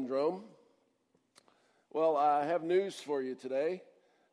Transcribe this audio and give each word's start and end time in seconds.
syndrome. 0.00 0.44
Well, 1.90 2.16
I 2.16 2.46
have 2.46 2.62
news 2.62 2.94
for 2.94 3.20
you 3.20 3.34
today. 3.34 3.82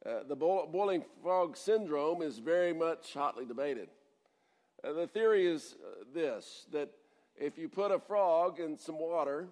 Uh, 0.06 0.20
the 0.26 0.36
boiling 0.36 1.04
frog 1.22 1.58
syndrome 1.58 2.22
is 2.22 2.38
very 2.38 2.72
much 2.72 3.14
hotly 3.14 3.46
debated. 3.46 3.90
Uh, 4.82 4.94
the 4.94 5.08
theory 5.08 5.46
is 5.46 5.76
uh, 5.84 6.06
this 6.14 6.68
that 6.72 6.90
if 7.36 7.58
you 7.58 7.68
put 7.68 7.92
a 7.92 8.00
frog 8.00 8.62
in 8.62 8.78
some 8.78 8.98
water 8.98 9.50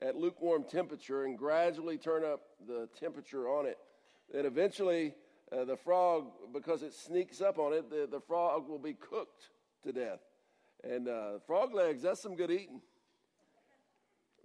at 0.00 0.16
lukewarm 0.16 0.64
temperature 0.64 1.24
and 1.24 1.36
gradually 1.36 1.98
turn 1.98 2.24
up 2.24 2.40
the 2.66 2.88
temperature 2.98 3.46
on 3.46 3.66
it, 3.66 3.76
then 4.32 4.46
eventually 4.46 5.12
uh, 5.54 5.66
the 5.66 5.76
frog, 5.76 6.28
because 6.54 6.82
it 6.82 6.94
sneaks 6.94 7.42
up 7.42 7.58
on 7.58 7.74
it, 7.74 7.90
the, 7.90 8.08
the 8.10 8.20
frog 8.20 8.70
will 8.70 8.78
be 8.78 8.94
cooked 8.94 9.50
to 9.84 9.92
death. 9.92 10.20
And 10.82 11.08
uh, 11.08 11.40
frog 11.46 11.74
legs, 11.74 12.00
that's 12.00 12.22
some 12.22 12.36
good 12.36 12.50
eating. 12.50 12.80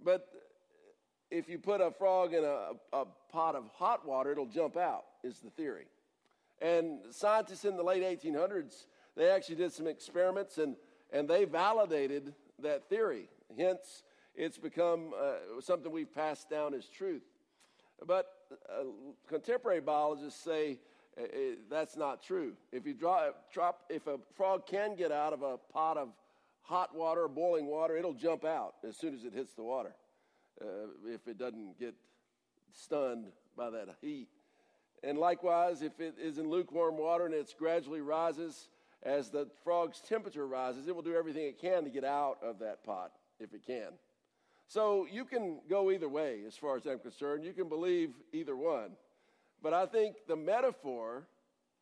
But 0.04 0.28
if 1.30 1.48
you 1.48 1.58
put 1.58 1.80
a 1.80 1.90
frog 1.90 2.32
in 2.32 2.44
a, 2.44 2.70
a 2.92 3.04
pot 3.30 3.54
of 3.54 3.64
hot 3.74 4.06
water, 4.06 4.32
it'll 4.32 4.46
jump 4.46 4.76
out, 4.76 5.04
is 5.22 5.38
the 5.40 5.50
theory. 5.50 5.86
And 6.60 7.00
scientists 7.10 7.64
in 7.64 7.76
the 7.76 7.82
late 7.82 8.02
1800s, 8.02 8.86
they 9.16 9.30
actually 9.30 9.56
did 9.56 9.72
some 9.72 9.86
experiments 9.86 10.58
and, 10.58 10.76
and 11.12 11.28
they 11.28 11.44
validated 11.44 12.34
that 12.60 12.88
theory. 12.88 13.28
Hence, 13.56 14.02
it's 14.34 14.58
become 14.58 15.12
uh, 15.20 15.60
something 15.60 15.92
we've 15.92 16.12
passed 16.12 16.48
down 16.48 16.74
as 16.74 16.86
truth. 16.86 17.22
But 18.06 18.26
uh, 18.68 18.84
contemporary 19.28 19.80
biologists 19.80 20.42
say 20.42 20.78
uh, 21.18 21.24
uh 21.24 21.26
that's 21.68 21.96
not 21.96 22.22
true. 22.22 22.52
If 22.70 22.86
you 22.86 22.94
drop, 22.94 23.52
drop, 23.52 23.82
if 23.90 24.06
a 24.06 24.18
frog 24.36 24.66
can 24.66 24.94
get 24.94 25.10
out 25.10 25.32
of 25.32 25.42
a 25.42 25.58
pot 25.72 25.96
of 25.96 26.10
hot 26.62 26.94
water 26.94 27.26
boiling 27.26 27.66
water, 27.66 27.96
it'll 27.96 28.14
jump 28.14 28.44
out 28.44 28.74
as 28.86 28.96
soon 28.96 29.14
as 29.14 29.24
it 29.24 29.34
hits 29.34 29.54
the 29.54 29.64
water 29.64 29.92
uh, 30.60 30.88
if 31.06 31.26
it 31.28 31.38
doesn't 31.38 31.78
get 31.78 31.94
stunned 32.72 33.26
by 33.56 33.70
that 33.70 33.88
heat. 34.00 34.28
And 35.02 35.18
likewise, 35.18 35.82
if 35.82 36.00
it 36.00 36.14
is 36.20 36.38
in 36.38 36.50
lukewarm 36.50 36.96
water 36.96 37.26
and 37.26 37.34
it 37.34 37.54
gradually 37.58 38.00
rises 38.00 38.68
as 39.02 39.30
the 39.30 39.48
frog's 39.62 40.00
temperature 40.00 40.46
rises, 40.46 40.88
it 40.88 40.94
will 40.94 41.02
do 41.02 41.14
everything 41.14 41.44
it 41.44 41.60
can 41.60 41.84
to 41.84 41.90
get 41.90 42.04
out 42.04 42.38
of 42.42 42.58
that 42.58 42.84
pot 42.84 43.12
if 43.38 43.54
it 43.54 43.64
can. 43.64 43.90
So 44.66 45.06
you 45.10 45.24
can 45.24 45.60
go 45.68 45.90
either 45.90 46.08
way 46.08 46.40
as 46.46 46.56
far 46.56 46.76
as 46.76 46.86
I'm 46.86 46.98
concerned. 46.98 47.44
You 47.44 47.52
can 47.52 47.68
believe 47.68 48.10
either 48.32 48.56
one. 48.56 48.90
But 49.62 49.72
I 49.72 49.86
think 49.86 50.16
the 50.26 50.36
metaphor 50.36 51.26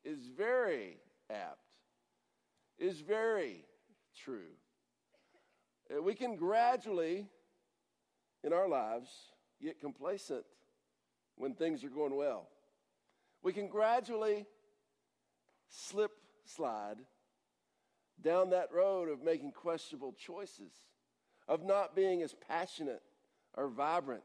is 0.04 0.28
very 0.36 0.98
apt, 1.30 1.58
is 2.78 3.00
very 3.00 3.64
true. 4.24 4.52
Uh, 5.94 6.02
we 6.02 6.14
can 6.14 6.36
gradually, 6.36 7.26
in 8.44 8.52
our 8.52 8.68
lives, 8.68 9.10
get 9.62 9.80
complacent 9.80 10.44
when 11.36 11.54
things 11.54 11.84
are 11.84 11.88
going 11.88 12.14
well. 12.14 12.48
We 13.42 13.52
can 13.52 13.68
gradually 13.68 14.46
slip, 15.68 16.12
slide 16.44 16.96
down 18.22 18.50
that 18.50 18.72
road 18.72 19.08
of 19.08 19.22
making 19.22 19.52
questionable 19.52 20.12
choices, 20.12 20.72
of 21.48 21.64
not 21.64 21.94
being 21.94 22.22
as 22.22 22.34
passionate 22.48 23.02
or 23.54 23.68
vibrant 23.68 24.22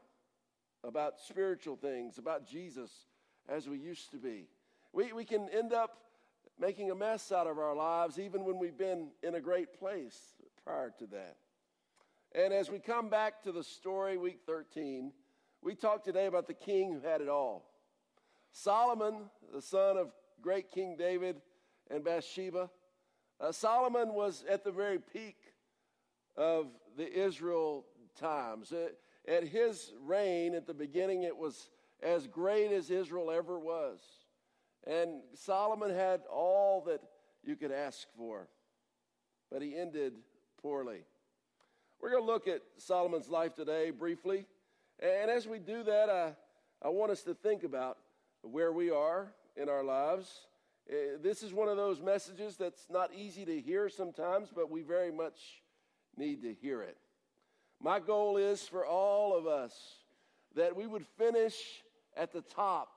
about 0.84 1.20
spiritual 1.20 1.76
things, 1.76 2.18
about 2.18 2.46
Jesus, 2.46 2.90
as 3.48 3.68
we 3.68 3.78
used 3.78 4.10
to 4.10 4.16
be. 4.16 4.48
We, 4.92 5.12
we 5.12 5.24
can 5.24 5.48
end 5.50 5.72
up 5.72 5.98
making 6.58 6.90
a 6.90 6.94
mess 6.94 7.32
out 7.32 7.46
of 7.46 7.58
our 7.58 7.74
lives 7.74 8.18
even 8.18 8.44
when 8.44 8.58
we've 8.58 8.76
been 8.76 9.08
in 9.22 9.34
a 9.34 9.40
great 9.40 9.78
place 9.78 10.18
prior 10.64 10.92
to 10.98 11.06
that. 11.06 11.36
And 12.34 12.54
as 12.54 12.70
we 12.70 12.78
come 12.78 13.10
back 13.10 13.42
to 13.42 13.52
the 13.52 13.62
story, 13.62 14.16
week 14.16 14.38
13, 14.46 15.12
we 15.60 15.74
talk 15.74 16.02
today 16.02 16.24
about 16.24 16.46
the 16.46 16.54
king 16.54 16.94
who 16.94 17.06
had 17.06 17.20
it 17.20 17.28
all. 17.28 17.68
Solomon, 18.52 19.24
the 19.52 19.60
son 19.60 19.98
of 19.98 20.12
great 20.40 20.70
King 20.70 20.96
David 20.98 21.42
and 21.90 22.02
Bathsheba. 22.02 22.70
Uh, 23.38 23.52
Solomon 23.52 24.14
was 24.14 24.44
at 24.48 24.64
the 24.64 24.70
very 24.70 24.98
peak 24.98 25.36
of 26.34 26.68
the 26.96 27.12
Israel 27.12 27.84
times. 28.18 28.72
Uh, 28.72 28.88
at 29.28 29.46
his 29.46 29.92
reign, 30.02 30.54
at 30.54 30.66
the 30.66 30.74
beginning, 30.74 31.24
it 31.24 31.36
was 31.36 31.68
as 32.02 32.26
great 32.26 32.72
as 32.72 32.90
Israel 32.90 33.30
ever 33.30 33.58
was. 33.58 34.00
And 34.86 35.20
Solomon 35.34 35.94
had 35.94 36.22
all 36.32 36.80
that 36.86 37.02
you 37.44 37.56
could 37.56 37.72
ask 37.72 38.08
for, 38.16 38.48
but 39.50 39.60
he 39.60 39.76
ended 39.76 40.14
poorly. 40.62 41.04
We're 42.02 42.10
going 42.10 42.24
to 42.24 42.32
look 42.32 42.48
at 42.48 42.62
Solomon's 42.78 43.28
life 43.28 43.54
today 43.54 43.90
briefly. 43.90 44.44
And 44.98 45.30
as 45.30 45.46
we 45.46 45.60
do 45.60 45.84
that, 45.84 46.10
I, 46.10 46.32
I 46.84 46.88
want 46.88 47.12
us 47.12 47.22
to 47.22 47.32
think 47.34 47.62
about 47.62 47.96
where 48.42 48.72
we 48.72 48.90
are 48.90 49.32
in 49.56 49.68
our 49.68 49.84
lives. 49.84 50.28
Uh, 50.90 51.18
this 51.22 51.44
is 51.44 51.54
one 51.54 51.68
of 51.68 51.76
those 51.76 52.00
messages 52.00 52.56
that's 52.56 52.88
not 52.90 53.14
easy 53.14 53.44
to 53.44 53.60
hear 53.60 53.88
sometimes, 53.88 54.48
but 54.52 54.68
we 54.68 54.82
very 54.82 55.12
much 55.12 55.62
need 56.16 56.42
to 56.42 56.52
hear 56.52 56.82
it. 56.82 56.96
My 57.80 58.00
goal 58.00 58.36
is 58.36 58.62
for 58.62 58.84
all 58.84 59.38
of 59.38 59.46
us 59.46 59.72
that 60.56 60.74
we 60.74 60.88
would 60.88 61.06
finish 61.16 61.54
at 62.16 62.32
the 62.32 62.42
top 62.42 62.88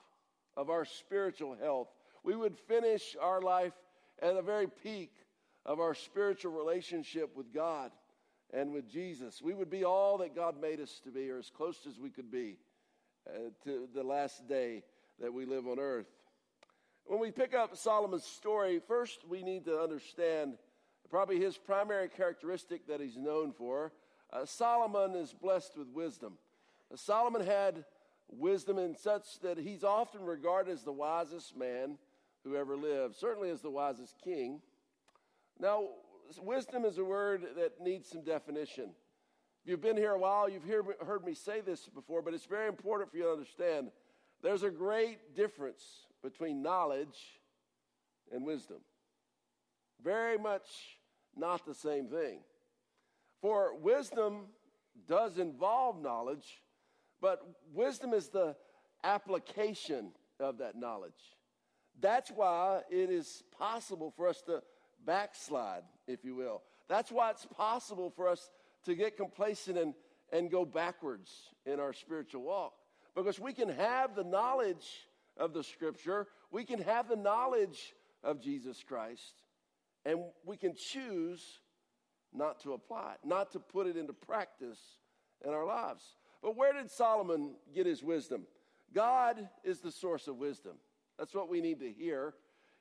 of 0.58 0.72
our 0.72 0.84
spiritual 0.84 1.56
health. 1.56 1.90
We 2.24 2.36
would 2.36 2.58
finish 2.58 3.16
our 3.22 3.40
life 3.40 3.74
at 4.20 4.34
the 4.34 4.42
very 4.42 4.68
peak 4.68 5.12
of 5.64 5.80
our 5.80 5.94
spiritual 5.94 6.54
relationship 6.54 7.38
with 7.38 7.54
God 7.54 7.92
and 8.54 8.72
with 8.72 8.90
Jesus. 8.90 9.42
We 9.42 9.54
would 9.54 9.70
be 9.70 9.84
all 9.84 10.18
that 10.20 10.36
God 10.36 10.60
made 10.60 10.80
us 10.80 11.02
to 11.04 11.12
be, 11.12 11.30
or 11.30 11.38
as 11.38 11.50
close 11.50 11.86
as 11.88 12.00
we 12.00 12.10
could 12.10 12.32
be 12.32 12.58
uh, 13.28 13.50
to 13.64 13.88
the 13.94 14.04
last 14.04 14.48
day 14.48 14.84
that 15.20 15.34
we 15.34 15.46
live 15.46 15.68
on 15.68 15.80
earth. 15.80 16.08
When 17.06 17.20
we 17.20 17.32
pick 17.32 17.54
up 17.54 17.78
Solomon's 17.78 18.24
story, 18.24 18.82
first 18.88 19.28
we 19.28 19.44
need 19.44 19.66
to 19.66 19.80
understand 19.80 20.58
probably 21.10 21.40
his 21.40 21.58
primary 21.58 22.10
characteristic 22.10 22.88
that 22.88 23.00
he's 23.00 23.18
known 23.18 23.52
for. 23.52 23.92
Uh, 24.34 24.46
Solomon 24.46 25.16
is 25.16 25.34
blessed 25.34 25.78
with 25.78 25.88
wisdom. 25.90 26.34
Uh, 26.92 26.98
Solomon 26.98 27.46
had 27.46 27.86
wisdom 28.30 28.80
in 28.80 28.96
such 28.96 29.40
that 29.42 29.58
he's 29.58 29.84
often 29.84 30.26
regarded 30.26 30.72
as 30.72 30.84
the 30.84 30.92
wisest 30.92 31.56
man 31.56 31.98
who 32.44 32.56
ever 32.56 32.76
lived, 32.76 33.16
certainly 33.16 33.50
as 33.50 33.62
the 33.62 33.70
wisest 33.70 34.16
king. 34.24 34.62
Now, 35.60 35.90
wisdom 36.42 36.86
is 36.86 36.98
a 36.98 37.04
word 37.04 37.44
that 37.58 37.82
needs 37.82 38.10
some 38.10 38.24
definition. 38.24 38.92
If 39.64 39.70
you've 39.70 39.82
been 39.82 39.98
here 39.98 40.12
a 40.12 40.20
while, 40.20 40.50
you've 40.50 40.64
hear, 40.64 40.84
heard 41.06 41.26
me 41.26 41.34
say 41.34 41.62
this 41.62 41.88
before, 41.90 42.22
but 42.22 42.34
it's 42.34 42.46
very 42.46 42.68
important 42.68 43.12
for 43.12 43.18
you 43.18 43.24
to 43.24 43.32
understand 43.32 43.92
there's 44.44 44.64
a 44.64 44.70
great 44.70 45.36
difference 45.36 45.84
between 46.22 46.62
knowledge 46.62 47.40
and 48.32 48.46
wisdom. 48.46 48.78
Very 50.04 50.38
much 50.38 50.68
not 51.36 51.66
the 51.66 51.74
same 51.74 52.08
thing. 52.08 52.40
For 53.42 53.76
wisdom 53.78 54.48
does 55.08 55.38
involve 55.38 56.02
knowledge, 56.02 56.62
but 57.22 57.42
wisdom 57.74 58.14
is 58.14 58.30
the 58.30 58.56
application 59.04 60.12
of 60.40 60.60
that 60.60 60.76
knowledge. 60.76 61.14
That's 62.00 62.30
why 62.30 62.82
it 62.90 63.10
is 63.10 63.44
possible 63.58 64.14
for 64.16 64.28
us 64.28 64.42
to 64.44 64.62
backslide, 65.06 65.84
if 66.08 66.24
you 66.24 66.36
will. 66.36 66.62
That's 66.88 67.12
why 67.12 67.32
it's 67.32 67.46
possible 67.46 68.10
for 68.10 68.28
us 68.28 68.50
to 68.86 68.96
get 68.96 69.18
complacent 69.18 69.78
and, 69.78 69.94
and 70.32 70.52
go 70.52 70.66
backwards 70.66 71.32
in 71.66 71.80
our 71.80 71.94
spiritual 71.94 72.44
walk. 72.44 72.74
Because 73.16 73.40
we 73.40 73.54
can 73.54 73.70
have 73.70 74.16
the 74.16 74.24
knowledge 74.24 74.86
of 75.38 75.54
the 75.54 75.64
scripture, 75.64 76.28
we 76.52 76.64
can 76.64 76.82
have 76.82 77.08
the 77.08 77.16
knowledge 77.16 77.94
of 78.24 78.42
Jesus 78.42 78.84
Christ, 78.86 79.44
and 80.06 80.20
we 80.46 80.58
can 80.58 80.76
choose 80.76 81.60
not 82.34 82.60
to 82.62 82.74
apply 82.74 83.14
it, 83.14 83.28
not 83.28 83.52
to 83.54 83.60
put 83.60 83.88
it 83.88 83.96
into 83.96 84.14
practice 84.14 84.80
in 85.46 85.52
our 85.52 85.66
lives. 85.66 86.04
But 86.42 86.58
where 86.58 86.74
did 86.74 86.92
Solomon 86.92 87.56
get 87.74 87.86
his 87.86 88.04
wisdom? 88.04 88.44
God 88.94 89.50
is 89.64 89.80
the 89.80 89.92
source 89.92 90.28
of 90.28 90.38
wisdom. 90.38 90.74
That's 91.18 91.34
what 91.34 91.50
we 91.50 91.62
need 91.62 91.80
to 91.80 91.92
hear 91.92 92.34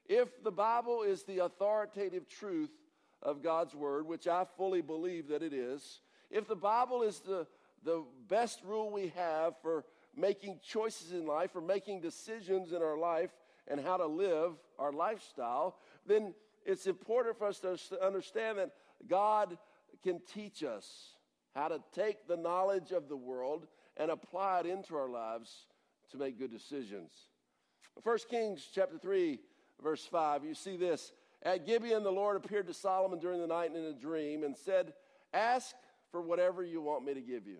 if 0.06 0.42
the 0.42 0.52
Bible 0.52 1.02
is 1.02 1.22
the 1.22 1.38
authoritative 1.40 2.28
truth 2.28 2.70
of 3.22 3.42
God's 3.42 3.74
Word, 3.74 4.06
which 4.06 4.26
I 4.26 4.44
fully 4.56 4.82
believe 4.82 5.28
that 5.28 5.42
it 5.42 5.52
is, 5.52 6.00
if 6.30 6.46
the 6.46 6.56
Bible 6.56 7.02
is 7.02 7.20
the, 7.20 7.46
the 7.84 8.04
best 8.28 8.60
rule 8.64 8.90
we 8.90 9.12
have 9.16 9.54
for 9.62 9.84
making 10.16 10.60
choices 10.62 11.12
in 11.12 11.26
life, 11.26 11.52
for 11.52 11.60
making 11.60 12.00
decisions 12.00 12.72
in 12.72 12.82
our 12.82 12.98
life, 12.98 13.30
and 13.66 13.80
how 13.80 13.96
to 13.96 14.06
live 14.06 14.52
our 14.78 14.92
lifestyle, 14.92 15.78
then 16.06 16.34
it's 16.66 16.86
important 16.86 17.38
for 17.38 17.46
us 17.46 17.60
to 17.60 18.04
understand 18.04 18.58
that 18.58 18.70
God 19.08 19.56
can 20.02 20.20
teach 20.32 20.62
us 20.62 21.14
how 21.54 21.68
to 21.68 21.80
take 21.92 22.26
the 22.26 22.36
knowledge 22.36 22.92
of 22.92 23.08
the 23.08 23.16
world 23.16 23.66
and 23.96 24.10
apply 24.10 24.60
it 24.60 24.66
into 24.66 24.96
our 24.96 25.08
lives 25.08 25.66
to 26.10 26.18
make 26.18 26.38
good 26.38 26.50
decisions. 26.50 27.12
1 28.02 28.18
Kings 28.28 28.68
chapter 28.72 28.98
3 28.98 29.38
verse 29.82 30.04
5, 30.04 30.44
you 30.44 30.54
see 30.54 30.76
this. 30.76 31.12
At 31.42 31.66
Gibeon, 31.66 32.02
the 32.02 32.10
Lord 32.10 32.36
appeared 32.36 32.66
to 32.68 32.74
Solomon 32.74 33.18
during 33.18 33.40
the 33.40 33.46
night 33.46 33.70
in 33.74 33.84
a 33.84 33.92
dream 33.92 34.44
and 34.44 34.56
said, 34.56 34.94
Ask 35.32 35.74
for 36.10 36.22
whatever 36.22 36.62
you 36.62 36.80
want 36.80 37.04
me 37.04 37.14
to 37.14 37.20
give 37.20 37.46
you. 37.46 37.58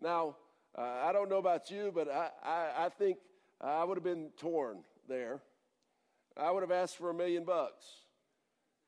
Now, 0.00 0.36
Uh, 0.76 1.08
I 1.08 1.12
don't 1.12 1.30
know 1.30 1.38
about 1.38 1.70
you, 1.70 1.90
but 1.94 2.06
I, 2.10 2.28
I, 2.44 2.84
I 2.84 2.88
think 2.90 3.16
I 3.62 3.82
would 3.82 3.96
have 3.96 4.04
been 4.04 4.30
torn 4.36 4.84
there. 5.08 5.40
I 6.36 6.50
would 6.50 6.62
have 6.62 6.70
asked 6.70 6.98
for 6.98 7.08
a 7.08 7.14
million 7.14 7.44
bucks. 7.44 7.84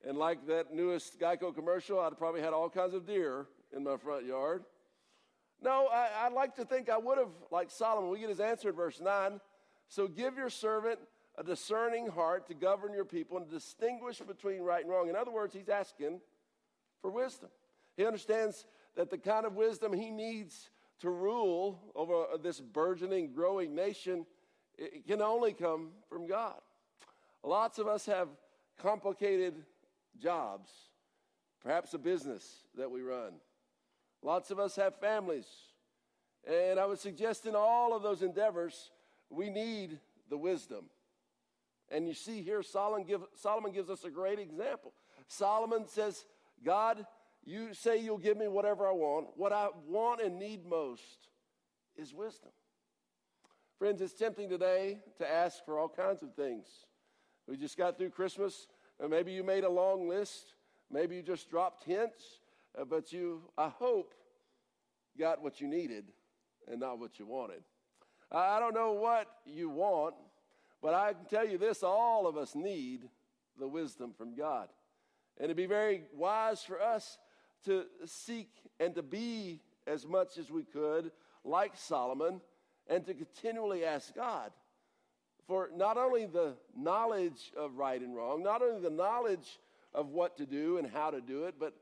And 0.06 0.18
like 0.18 0.46
that 0.48 0.74
newest 0.74 1.18
Geico 1.18 1.54
commercial, 1.54 1.98
I'd 1.98 2.18
probably 2.18 2.42
had 2.42 2.52
all 2.52 2.68
kinds 2.68 2.92
of 2.92 3.06
deer 3.06 3.46
in 3.74 3.84
my 3.84 3.96
front 3.96 4.26
yard. 4.26 4.64
No, 5.62 5.86
I, 5.86 6.28
would 6.28 6.34
like 6.34 6.54
to 6.56 6.64
think 6.64 6.90
I 6.90 6.98
would 6.98 7.16
have, 7.18 7.32
like 7.50 7.70
Solomon. 7.70 8.10
We 8.10 8.20
get 8.20 8.28
his 8.28 8.38
answer 8.38 8.68
in 8.68 8.76
verse 8.76 9.00
9. 9.00 9.40
So 9.88 10.06
give 10.06 10.36
your 10.36 10.50
servant 10.50 10.98
a 11.38 11.44
discerning 11.44 12.08
heart 12.08 12.48
to 12.48 12.54
govern 12.54 12.92
your 12.92 13.04
people 13.04 13.36
and 13.36 13.48
distinguish 13.48 14.18
between 14.18 14.62
right 14.62 14.82
and 14.82 14.90
wrong. 14.90 15.08
In 15.08 15.16
other 15.16 15.30
words, 15.30 15.54
he's 15.54 15.68
asking 15.68 16.20
for 17.00 17.10
wisdom. 17.10 17.48
He 17.96 18.04
understands 18.04 18.66
that 18.96 19.08
the 19.08 19.18
kind 19.18 19.46
of 19.46 19.54
wisdom 19.54 19.92
he 19.92 20.10
needs 20.10 20.70
to 21.00 21.10
rule 21.10 21.78
over 21.94 22.24
this 22.42 22.60
burgeoning, 22.60 23.32
growing 23.32 23.74
nation 23.74 24.26
it 24.78 25.06
can 25.06 25.20
only 25.20 25.52
come 25.52 25.90
from 26.08 26.26
God. 26.26 26.54
Lots 27.42 27.78
of 27.78 27.88
us 27.88 28.06
have 28.06 28.28
complicated 28.80 29.64
jobs, 30.20 30.70
perhaps 31.60 31.94
a 31.94 31.98
business 31.98 32.62
that 32.76 32.90
we 32.90 33.02
run. 33.02 33.32
Lots 34.22 34.50
of 34.50 34.60
us 34.60 34.76
have 34.76 34.94
families. 35.00 35.46
And 36.48 36.78
I 36.78 36.86
would 36.86 37.00
suggest 37.00 37.46
in 37.46 37.56
all 37.56 37.94
of 37.94 38.02
those 38.02 38.22
endeavors, 38.22 38.90
we 39.30 39.50
need 39.50 39.98
the 40.30 40.38
wisdom. 40.38 40.84
And 41.90 42.06
you 42.06 42.14
see 42.14 42.42
here, 42.42 42.62
Solomon, 42.62 43.06
give, 43.06 43.22
Solomon 43.34 43.72
gives 43.72 43.88
us 43.88 44.04
a 44.04 44.10
great 44.10 44.38
example. 44.38 44.92
Solomon 45.26 45.86
says, 45.86 46.24
God, 46.64 47.06
you 47.44 47.72
say 47.72 48.02
you'll 48.02 48.18
give 48.18 48.36
me 48.36 48.48
whatever 48.48 48.86
I 48.86 48.92
want. 48.92 49.28
What 49.36 49.52
I 49.52 49.68
want 49.86 50.20
and 50.20 50.38
need 50.38 50.66
most 50.66 51.28
is 51.96 52.12
wisdom. 52.12 52.50
Friends, 53.78 54.02
it's 54.02 54.12
tempting 54.12 54.48
today 54.48 54.98
to 55.18 55.30
ask 55.30 55.64
for 55.64 55.78
all 55.78 55.88
kinds 55.88 56.22
of 56.22 56.34
things. 56.34 56.66
We 57.46 57.56
just 57.56 57.78
got 57.78 57.96
through 57.96 58.10
Christmas, 58.10 58.66
and 59.00 59.08
maybe 59.08 59.32
you 59.32 59.42
made 59.42 59.64
a 59.64 59.70
long 59.70 60.08
list. 60.08 60.54
Maybe 60.90 61.16
you 61.16 61.22
just 61.22 61.48
dropped 61.48 61.84
hints, 61.84 62.40
uh, 62.78 62.84
but 62.84 63.12
you, 63.12 63.42
I 63.56 63.68
hope, 63.68 64.14
got 65.18 65.42
what 65.42 65.60
you 65.60 65.68
needed 65.68 66.04
and 66.70 66.80
not 66.80 66.98
what 66.98 67.18
you 67.18 67.26
wanted. 67.26 67.62
I 68.30 68.60
don't 68.60 68.74
know 68.74 68.92
what 68.92 69.26
you 69.46 69.70
want, 69.70 70.14
but 70.82 70.94
I 70.94 71.12
can 71.12 71.24
tell 71.24 71.46
you 71.46 71.58
this 71.58 71.82
all 71.82 72.26
of 72.26 72.36
us 72.36 72.54
need 72.54 73.08
the 73.58 73.68
wisdom 73.68 74.12
from 74.16 74.34
God. 74.34 74.68
And 75.36 75.44
it'd 75.44 75.56
be 75.56 75.66
very 75.66 76.04
wise 76.14 76.62
for 76.62 76.80
us 76.80 77.18
to 77.64 77.84
seek 78.04 78.50
and 78.78 78.94
to 78.94 79.02
be 79.02 79.60
as 79.86 80.06
much 80.06 80.38
as 80.38 80.50
we 80.50 80.64
could 80.64 81.10
like 81.44 81.76
Solomon 81.76 82.40
and 82.88 83.04
to 83.06 83.14
continually 83.14 83.84
ask 83.84 84.14
God 84.14 84.52
for 85.46 85.70
not 85.74 85.96
only 85.96 86.26
the 86.26 86.54
knowledge 86.76 87.52
of 87.56 87.76
right 87.76 88.00
and 88.00 88.14
wrong, 88.14 88.42
not 88.42 88.62
only 88.62 88.80
the 88.80 88.90
knowledge 88.90 89.58
of 89.94 90.10
what 90.10 90.36
to 90.36 90.46
do 90.46 90.76
and 90.76 90.86
how 90.86 91.10
to 91.10 91.20
do 91.20 91.44
it, 91.44 91.54
but 91.58 91.74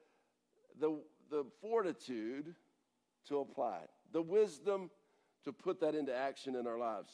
the, 0.79 0.99
the 1.31 1.45
fortitude 1.61 2.55
to 3.29 3.41
apply 3.41 3.79
it, 3.83 3.91
the 4.13 4.23
wisdom 4.23 4.89
to 5.45 5.53
put 5.53 5.81
that 5.81 5.95
into 5.95 6.15
action 6.15 6.55
in 6.55 6.67
our 6.67 6.79
lives. 6.79 7.11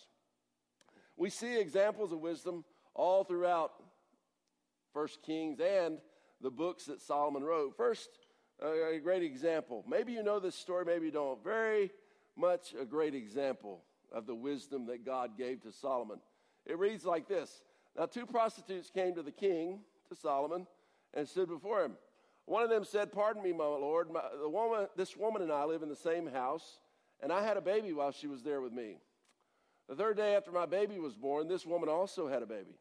We 1.17 1.31
see 1.31 1.59
examples 1.59 2.13
of 2.13 2.21
wisdom 2.21 2.65
all 2.95 3.25
throughout 3.25 3.73
First 4.93 5.23
Kings 5.23 5.61
and 5.61 5.99
the 6.41 6.51
books 6.51 6.87
that 6.87 7.01
Solomon 7.01 7.45
wrote. 7.45 7.77
First, 7.77 8.09
a 8.61 8.99
great 8.99 9.23
example. 9.23 9.85
Maybe 9.89 10.13
you 10.13 10.23
know 10.23 10.39
this 10.39 10.55
story, 10.55 10.85
maybe 10.85 11.07
you 11.07 11.13
don't. 11.13 11.43
Very 11.43 11.91
much 12.37 12.75
a 12.79 12.85
great 12.85 13.15
example 13.15 13.83
of 14.11 14.27
the 14.27 14.35
wisdom 14.35 14.87
that 14.87 15.05
God 15.05 15.37
gave 15.37 15.63
to 15.63 15.73
Solomon. 15.73 16.19
It 16.67 16.79
reads 16.79 17.05
like 17.05 17.29
this 17.29 17.63
Now, 17.97 18.07
two 18.07 18.27
prostitutes 18.27 18.91
came 18.91 19.15
to 19.15 19.23
the 19.23 19.33
king, 19.33 19.81
to 20.09 20.15
Solomon, 20.15 20.67
and 21.15 21.29
stood 21.29 21.49
before 21.49 21.85
him. 21.85 21.93
One 22.47 22.63
of 22.63 22.71
them 22.71 22.85
said, 22.85 23.13
Pardon 23.13 23.43
me, 23.43 23.53
my 23.53 23.65
lord, 23.65 24.11
my, 24.11 24.23
the 24.41 24.49
woman, 24.49 24.89
this 24.97 25.17
woman 25.17 25.43
and 25.43 25.53
I 25.53 25.65
live 25.65 25.83
in 25.83 25.89
the 25.89 25.97
same 25.97 26.27
house, 26.27 26.79
and 27.23 27.33
I 27.33 27.43
had 27.43 27.57
a 27.57 27.61
baby 27.61 27.93
while 27.93 28.13
she 28.13 28.27
was 28.27 28.43
there 28.43 28.61
with 28.61 28.73
me. 28.73 28.97
The 29.89 29.97
third 29.97 30.17
day 30.17 30.35
after 30.35 30.51
my 30.51 30.67
baby 30.67 30.99
was 30.99 31.15
born, 31.15 31.49
this 31.49 31.67
woman 31.67 31.89
also 31.89 32.29
had 32.29 32.43
a 32.43 32.47
baby. 32.47 32.79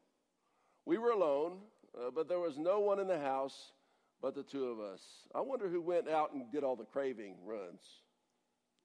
We 0.86 0.98
were 0.98 1.12
alone, 1.12 1.58
uh, 1.98 2.12
but 2.14 2.28
there 2.28 2.40
was 2.40 2.58
no 2.58 2.80
one 2.80 3.00
in 3.00 3.08
the 3.08 3.20
house 3.20 3.74
but 4.22 4.36
the 4.36 4.44
two 4.44 4.66
of 4.66 4.80
us. 4.80 5.02
I 5.34 5.42
wonder 5.42 5.68
who 5.68 5.82
went 5.82 6.08
out 6.08 6.34
and 6.34 6.52
did 6.52 6.64
all 6.64 6.76
the 6.76 6.86
craving 6.86 7.36
runs. 7.44 7.82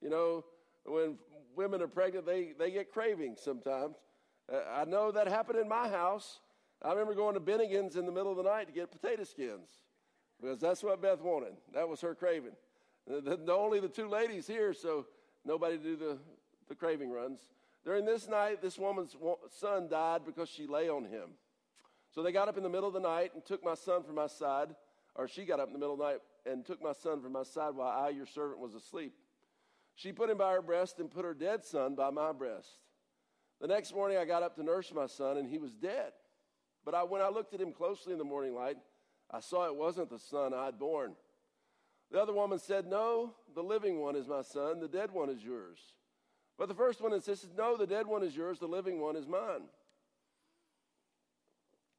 You 0.01 0.09
know, 0.09 0.45
when 0.85 1.17
women 1.55 1.81
are 1.81 1.87
pregnant, 1.87 2.25
they, 2.25 2.53
they 2.57 2.71
get 2.71 2.91
cravings 2.91 3.39
sometimes. 3.41 3.95
Uh, 4.51 4.61
I 4.75 4.85
know 4.85 5.11
that 5.11 5.27
happened 5.27 5.59
in 5.59 5.67
my 5.67 5.89
house. 5.89 6.39
I 6.81 6.89
remember 6.89 7.13
going 7.13 7.33
to 7.35 7.39
Bennigan's 7.39 7.95
in 7.95 8.05
the 8.05 8.11
middle 8.11 8.31
of 8.31 8.37
the 8.37 8.43
night 8.43 8.67
to 8.67 8.73
get 8.73 8.91
potato 8.91 9.23
skins 9.23 9.69
because 10.39 10.59
that's 10.59 10.83
what 10.83 11.01
Beth 11.01 11.21
wanted. 11.21 11.53
That 11.73 11.87
was 11.87 12.01
her 12.01 12.15
craving. 12.15 12.53
The, 13.07 13.37
the, 13.37 13.53
only 13.53 13.79
the 13.79 13.87
two 13.87 14.07
ladies 14.07 14.47
here, 14.47 14.73
so 14.73 15.05
nobody 15.45 15.77
do 15.77 15.95
the, 15.95 16.17
the 16.67 16.75
craving 16.75 17.09
runs. 17.09 17.39
During 17.87 18.03
this 18.03 18.27
night, 18.27 18.61
this 18.61 18.77
woman's 18.77 19.15
son 19.49 19.87
died 19.87 20.25
because 20.25 20.49
she 20.49 20.67
lay 20.67 20.89
on 20.89 21.05
him. 21.05 21.29
So 22.13 22.21
they 22.21 22.33
got 22.33 22.49
up 22.49 22.57
in 22.57 22.63
the 22.63 22.69
middle 22.69 22.89
of 22.89 22.93
the 22.93 22.99
night 22.99 23.31
and 23.33 23.45
took 23.45 23.63
my 23.63 23.75
son 23.75 24.03
from 24.03 24.15
my 24.15 24.27
side, 24.27 24.75
or 25.15 25.25
she 25.25 25.45
got 25.45 25.61
up 25.61 25.67
in 25.67 25.73
the 25.73 25.79
middle 25.79 25.93
of 25.93 25.99
the 25.99 26.03
night 26.03 26.19
and 26.45 26.65
took 26.65 26.83
my 26.83 26.91
son 26.91 27.21
from 27.21 27.31
my 27.31 27.43
side 27.43 27.75
while 27.75 27.87
I, 27.87 28.09
your 28.09 28.25
servant, 28.25 28.59
was 28.59 28.73
asleep. 28.73 29.13
She 29.95 30.11
put 30.11 30.29
him 30.29 30.37
by 30.37 30.51
her 30.51 30.61
breast 30.61 30.99
and 30.99 31.09
put 31.09 31.23
her 31.23 31.33
dead 31.33 31.63
son 31.63 31.95
by 31.95 32.09
my 32.09 32.33
breast. 32.33 32.67
The 33.61 33.67
next 33.67 33.95
morning, 33.95 34.17
I 34.17 34.25
got 34.25 34.43
up 34.43 34.57
to 34.57 34.63
nurse 34.63 34.93
my 34.93 35.05
son, 35.07 35.37
and 35.37 35.47
he 35.47 35.57
was 35.57 35.73
dead. 35.73 36.11
But 36.83 36.93
I, 36.93 37.03
when 37.03 37.21
I 37.21 37.29
looked 37.29 37.53
at 37.53 37.61
him 37.61 37.71
closely 37.71 38.11
in 38.11 38.19
the 38.19 38.25
morning 38.25 38.53
light, 38.53 38.75
I 39.31 39.39
saw 39.39 39.65
it 39.65 39.73
wasn't 39.73 40.09
the 40.09 40.19
son 40.19 40.53
I 40.53 40.65
had 40.65 40.77
born. 40.77 41.13
The 42.11 42.21
other 42.21 42.33
woman 42.33 42.59
said, 42.59 42.85
No, 42.85 43.33
the 43.55 43.63
living 43.63 44.01
one 44.01 44.17
is 44.17 44.27
my 44.27 44.41
son, 44.41 44.81
the 44.81 44.89
dead 44.89 45.11
one 45.11 45.29
is 45.29 45.41
yours. 45.41 45.79
But 46.57 46.67
the 46.67 46.75
first 46.75 47.01
one 47.01 47.13
insisted, 47.13 47.51
No, 47.57 47.77
the 47.77 47.87
dead 47.87 48.07
one 48.07 48.23
is 48.23 48.35
yours, 48.35 48.59
the 48.59 48.67
living 48.67 48.99
one 48.99 49.15
is 49.15 49.27
mine. 49.27 49.63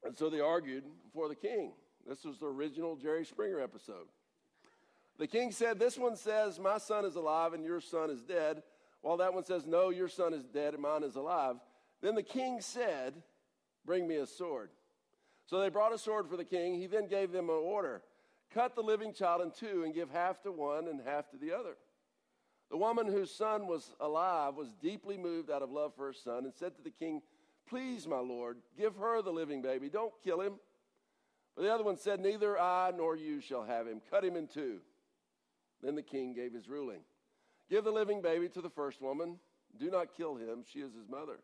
And 0.03 0.17
so 0.17 0.29
they 0.29 0.39
argued 0.39 0.83
before 1.05 1.27
the 1.27 1.35
king. 1.35 1.73
This 2.07 2.23
was 2.23 2.37
the 2.39 2.47
original 2.47 2.95
Jerry 2.95 3.25
Springer 3.25 3.59
episode. 3.59 4.07
The 5.17 5.27
king 5.27 5.51
said, 5.51 5.79
This 5.79 5.97
one 5.97 6.15
says, 6.15 6.59
My 6.59 6.77
son 6.77 7.05
is 7.05 7.15
alive 7.15 7.53
and 7.53 7.63
your 7.63 7.81
son 7.81 8.09
is 8.09 8.21
dead, 8.21 8.63
while 9.01 9.17
that 9.17 9.33
one 9.33 9.43
says, 9.43 9.65
No, 9.65 9.89
your 9.89 10.07
son 10.07 10.33
is 10.33 10.45
dead 10.45 10.73
and 10.73 10.83
mine 10.83 11.03
is 11.03 11.15
alive. 11.15 11.55
Then 12.01 12.15
the 12.15 12.23
king 12.23 12.61
said, 12.61 13.13
Bring 13.85 14.07
me 14.07 14.15
a 14.15 14.25
sword. 14.25 14.69
So 15.45 15.59
they 15.59 15.69
brought 15.69 15.93
a 15.93 15.97
sword 15.97 16.29
for 16.29 16.37
the 16.37 16.45
king. 16.45 16.75
He 16.75 16.85
then 16.87 17.07
gave 17.07 17.31
them 17.31 17.49
an 17.49 17.55
order 17.55 18.01
cut 18.53 18.75
the 18.75 18.81
living 18.81 19.13
child 19.13 19.41
in 19.41 19.51
two 19.51 19.83
and 19.83 19.93
give 19.93 20.09
half 20.09 20.41
to 20.43 20.51
one 20.51 20.87
and 20.87 21.01
half 21.05 21.29
to 21.29 21.37
the 21.37 21.53
other. 21.53 21.77
The 22.69 22.77
woman 22.77 23.07
whose 23.07 23.31
son 23.31 23.67
was 23.67 23.95
alive 23.99 24.55
was 24.55 24.73
deeply 24.81 25.17
moved 25.17 25.49
out 25.49 25.63
of 25.63 25.71
love 25.71 25.95
for 25.95 26.07
her 26.07 26.13
son 26.13 26.45
and 26.45 26.53
said 26.53 26.75
to 26.75 26.83
the 26.83 26.91
king, 26.91 27.21
Please, 27.67 28.07
my 28.07 28.19
lord, 28.19 28.57
give 28.77 28.95
her 28.95 29.21
the 29.21 29.31
living 29.31 29.61
baby. 29.61 29.89
Don't 29.89 30.13
kill 30.23 30.41
him. 30.41 30.53
But 31.55 31.63
the 31.63 31.73
other 31.73 31.83
one 31.83 31.97
said, 31.97 32.19
Neither 32.19 32.59
I 32.59 32.91
nor 32.95 33.15
you 33.15 33.41
shall 33.41 33.63
have 33.63 33.87
him. 33.87 34.01
Cut 34.09 34.23
him 34.23 34.35
in 34.35 34.47
two. 34.47 34.79
Then 35.81 35.95
the 35.95 36.01
king 36.01 36.33
gave 36.33 36.53
his 36.53 36.67
ruling 36.67 37.01
Give 37.69 37.83
the 37.83 37.91
living 37.91 38.21
baby 38.21 38.49
to 38.49 38.61
the 38.61 38.69
first 38.69 39.01
woman. 39.01 39.37
Do 39.79 39.91
not 39.91 40.15
kill 40.15 40.35
him. 40.35 40.63
She 40.65 40.79
is 40.79 40.93
his 40.93 41.07
mother. 41.07 41.39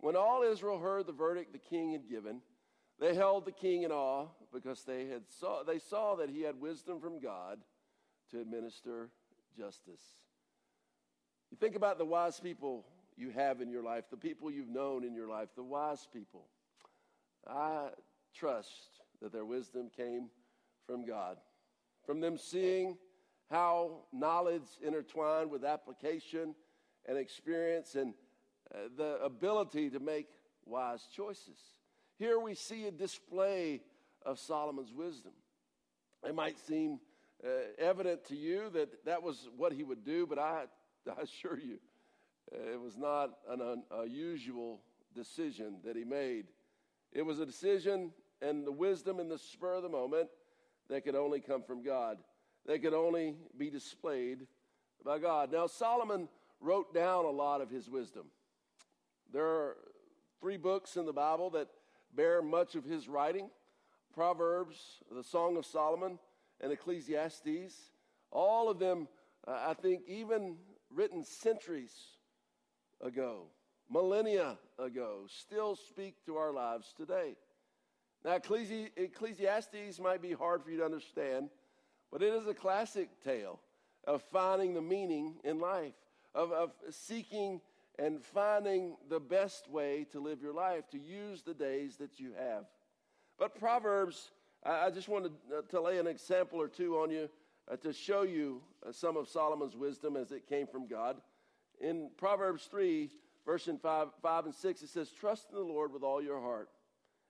When 0.00 0.16
all 0.16 0.42
Israel 0.42 0.78
heard 0.78 1.06
the 1.06 1.12
verdict 1.12 1.52
the 1.52 1.58
king 1.58 1.92
had 1.92 2.08
given, 2.08 2.40
they 3.00 3.14
held 3.14 3.44
the 3.44 3.52
king 3.52 3.82
in 3.82 3.90
awe 3.90 4.28
because 4.52 4.84
they, 4.84 5.06
had 5.06 5.22
saw, 5.28 5.64
they 5.64 5.78
saw 5.78 6.14
that 6.16 6.30
he 6.30 6.42
had 6.42 6.60
wisdom 6.60 7.00
from 7.00 7.20
God 7.20 7.58
to 8.30 8.40
administer 8.40 9.10
justice. 9.56 10.02
You 11.54 11.58
think 11.60 11.76
about 11.76 11.98
the 11.98 12.04
wise 12.04 12.40
people 12.40 12.84
you 13.16 13.30
have 13.30 13.60
in 13.60 13.70
your 13.70 13.84
life, 13.84 14.06
the 14.10 14.16
people 14.16 14.50
you've 14.50 14.68
known 14.68 15.04
in 15.04 15.14
your 15.14 15.28
life, 15.28 15.50
the 15.54 15.62
wise 15.62 16.04
people. 16.12 16.48
I 17.48 17.90
trust 18.34 18.98
that 19.22 19.30
their 19.32 19.44
wisdom 19.44 19.88
came 19.96 20.30
from 20.84 21.06
God, 21.06 21.36
from 22.04 22.18
them 22.18 22.38
seeing 22.38 22.98
how 23.52 24.00
knowledge 24.12 24.64
intertwined 24.84 25.48
with 25.48 25.64
application 25.64 26.56
and 27.06 27.16
experience 27.16 27.94
and 27.94 28.14
uh, 28.74 28.88
the 28.96 29.22
ability 29.22 29.90
to 29.90 30.00
make 30.00 30.26
wise 30.66 31.06
choices. 31.14 31.60
Here 32.18 32.40
we 32.40 32.56
see 32.56 32.88
a 32.88 32.90
display 32.90 33.80
of 34.26 34.40
Solomon's 34.40 34.92
wisdom. 34.92 35.34
It 36.28 36.34
might 36.34 36.58
seem 36.58 36.98
uh, 37.44 37.48
evident 37.78 38.24
to 38.24 38.34
you 38.34 38.70
that 38.70 39.04
that 39.04 39.22
was 39.22 39.48
what 39.56 39.72
he 39.72 39.84
would 39.84 40.04
do, 40.04 40.26
but 40.26 40.40
I, 40.40 40.64
I 41.18 41.22
assure 41.22 41.58
you, 41.58 41.78
it 42.52 42.80
was 42.80 42.96
not 42.96 43.30
an 43.48 43.82
unusual 43.90 44.80
decision 45.14 45.76
that 45.84 45.96
he 45.96 46.04
made. 46.04 46.46
It 47.12 47.22
was 47.22 47.40
a 47.40 47.46
decision 47.46 48.12
and 48.42 48.66
the 48.66 48.72
wisdom 48.72 49.20
in 49.20 49.28
the 49.28 49.38
spur 49.38 49.74
of 49.74 49.82
the 49.82 49.88
moment 49.88 50.28
that 50.88 51.04
could 51.04 51.14
only 51.14 51.40
come 51.40 51.62
from 51.62 51.82
God, 51.82 52.18
that 52.66 52.82
could 52.82 52.94
only 52.94 53.36
be 53.56 53.70
displayed 53.70 54.46
by 55.04 55.18
God. 55.18 55.52
Now, 55.52 55.66
Solomon 55.66 56.28
wrote 56.60 56.92
down 56.92 57.24
a 57.24 57.30
lot 57.30 57.60
of 57.60 57.70
his 57.70 57.88
wisdom. 57.88 58.26
There 59.32 59.46
are 59.46 59.76
three 60.40 60.56
books 60.56 60.96
in 60.96 61.06
the 61.06 61.12
Bible 61.12 61.50
that 61.50 61.68
bear 62.14 62.42
much 62.42 62.74
of 62.74 62.84
his 62.84 63.08
writing 63.08 63.50
Proverbs, 64.12 65.02
the 65.10 65.24
Song 65.24 65.56
of 65.56 65.66
Solomon, 65.66 66.18
and 66.60 66.70
Ecclesiastes. 66.70 67.90
All 68.30 68.68
of 68.68 68.78
them, 68.78 69.08
uh, 69.46 69.64
I 69.68 69.74
think, 69.74 70.02
even 70.06 70.56
written 70.94 71.24
centuries 71.24 71.92
ago, 73.00 73.44
millennia 73.90 74.56
ago, 74.78 75.26
still 75.28 75.76
speak 75.76 76.14
to 76.26 76.36
our 76.36 76.52
lives 76.52 76.94
today. 76.96 77.36
Now, 78.24 78.38
Ecclesi- 78.38 78.90
Ecclesiastes 78.96 80.00
might 80.00 80.22
be 80.22 80.32
hard 80.32 80.62
for 80.62 80.70
you 80.70 80.78
to 80.78 80.84
understand, 80.84 81.50
but 82.10 82.22
it 82.22 82.32
is 82.32 82.46
a 82.46 82.54
classic 82.54 83.08
tale 83.22 83.60
of 84.06 84.22
finding 84.22 84.74
the 84.74 84.80
meaning 84.80 85.34
in 85.44 85.58
life, 85.58 85.94
of, 86.34 86.52
of 86.52 86.72
seeking 86.90 87.60
and 87.98 88.22
finding 88.22 88.96
the 89.08 89.20
best 89.20 89.70
way 89.70 90.06
to 90.12 90.20
live 90.20 90.42
your 90.42 90.54
life, 90.54 90.88
to 90.90 90.98
use 90.98 91.42
the 91.42 91.54
days 91.54 91.96
that 91.96 92.18
you 92.18 92.32
have. 92.38 92.64
But 93.38 93.58
Proverbs, 93.58 94.30
I, 94.64 94.86
I 94.86 94.90
just 94.90 95.08
wanted 95.08 95.32
uh, 95.52 95.62
to 95.70 95.80
lay 95.80 95.98
an 95.98 96.06
example 96.06 96.60
or 96.60 96.68
two 96.68 96.96
on 96.98 97.10
you 97.10 97.28
uh, 97.70 97.76
to 97.76 97.92
show 97.92 98.22
you 98.22 98.60
uh, 98.86 98.92
some 98.92 99.16
of 99.16 99.28
Solomon's 99.28 99.76
wisdom 99.76 100.16
as 100.16 100.32
it 100.32 100.46
came 100.46 100.66
from 100.66 100.86
God. 100.86 101.16
In 101.80 102.10
Proverbs 102.16 102.68
3, 102.70 103.10
verse 103.44 103.68
5, 103.82 104.08
5 104.22 104.44
and 104.44 104.54
6, 104.54 104.82
it 104.82 104.88
says, 104.88 105.10
Trust 105.10 105.48
in 105.50 105.56
the 105.56 105.64
Lord 105.64 105.92
with 105.92 106.02
all 106.02 106.22
your 106.22 106.40
heart 106.40 106.68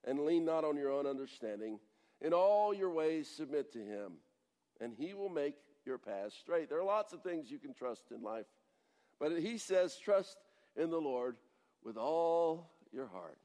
and 0.06 0.20
lean 0.20 0.44
not 0.44 0.64
on 0.64 0.76
your 0.76 0.90
own 0.90 1.06
understanding. 1.06 1.78
In 2.20 2.32
all 2.32 2.74
your 2.74 2.90
ways, 2.90 3.28
submit 3.28 3.72
to 3.72 3.78
him, 3.78 4.12
and 4.80 4.92
he 4.92 5.14
will 5.14 5.28
make 5.28 5.54
your 5.84 5.98
path 5.98 6.32
straight. 6.32 6.68
There 6.68 6.78
are 6.78 6.84
lots 6.84 7.12
of 7.12 7.22
things 7.22 7.50
you 7.50 7.58
can 7.58 7.74
trust 7.74 8.04
in 8.10 8.22
life, 8.22 8.46
but 9.18 9.38
he 9.38 9.58
says, 9.58 9.96
Trust 9.96 10.36
in 10.76 10.90
the 10.90 11.00
Lord 11.00 11.36
with 11.82 11.96
all 11.96 12.70
your 12.92 13.06
heart. 13.06 13.38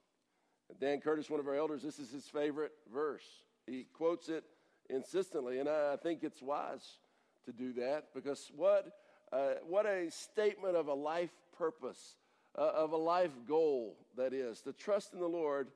And 0.70 0.80
Dan 0.80 1.02
Curtis, 1.02 1.30
one 1.30 1.40
of 1.40 1.48
our 1.48 1.56
elders, 1.56 1.82
this 1.82 2.00
is 2.00 2.12
his 2.12 2.26
favorite 2.26 2.72
verse. 2.94 3.26
He 3.66 3.88
quotes 3.94 4.30
it 4.30 4.44
insistently, 4.90 5.60
and 5.60 5.70
I 5.70 5.96
think 5.98 6.24
it's 6.24 6.42
wise 6.42 6.98
to 7.46 7.52
do 7.52 7.74
that 7.74 8.14
because 8.14 8.52
what, 8.56 8.92
uh, 9.32 9.56
what 9.68 9.86
a 9.86 10.10
statement 10.10 10.76
of 10.76 10.88
a 10.88 10.94
life 10.94 11.32
purpose, 11.58 12.16
uh, 12.58 12.62
of 12.62 12.92
a 12.92 12.98
life 12.98 13.32
goal 13.48 13.96
that 14.18 14.34
is 14.34 14.62
to 14.62 14.74
trust 14.74 15.14
in 15.14 15.20
the 15.20 15.28
Lord 15.28 15.68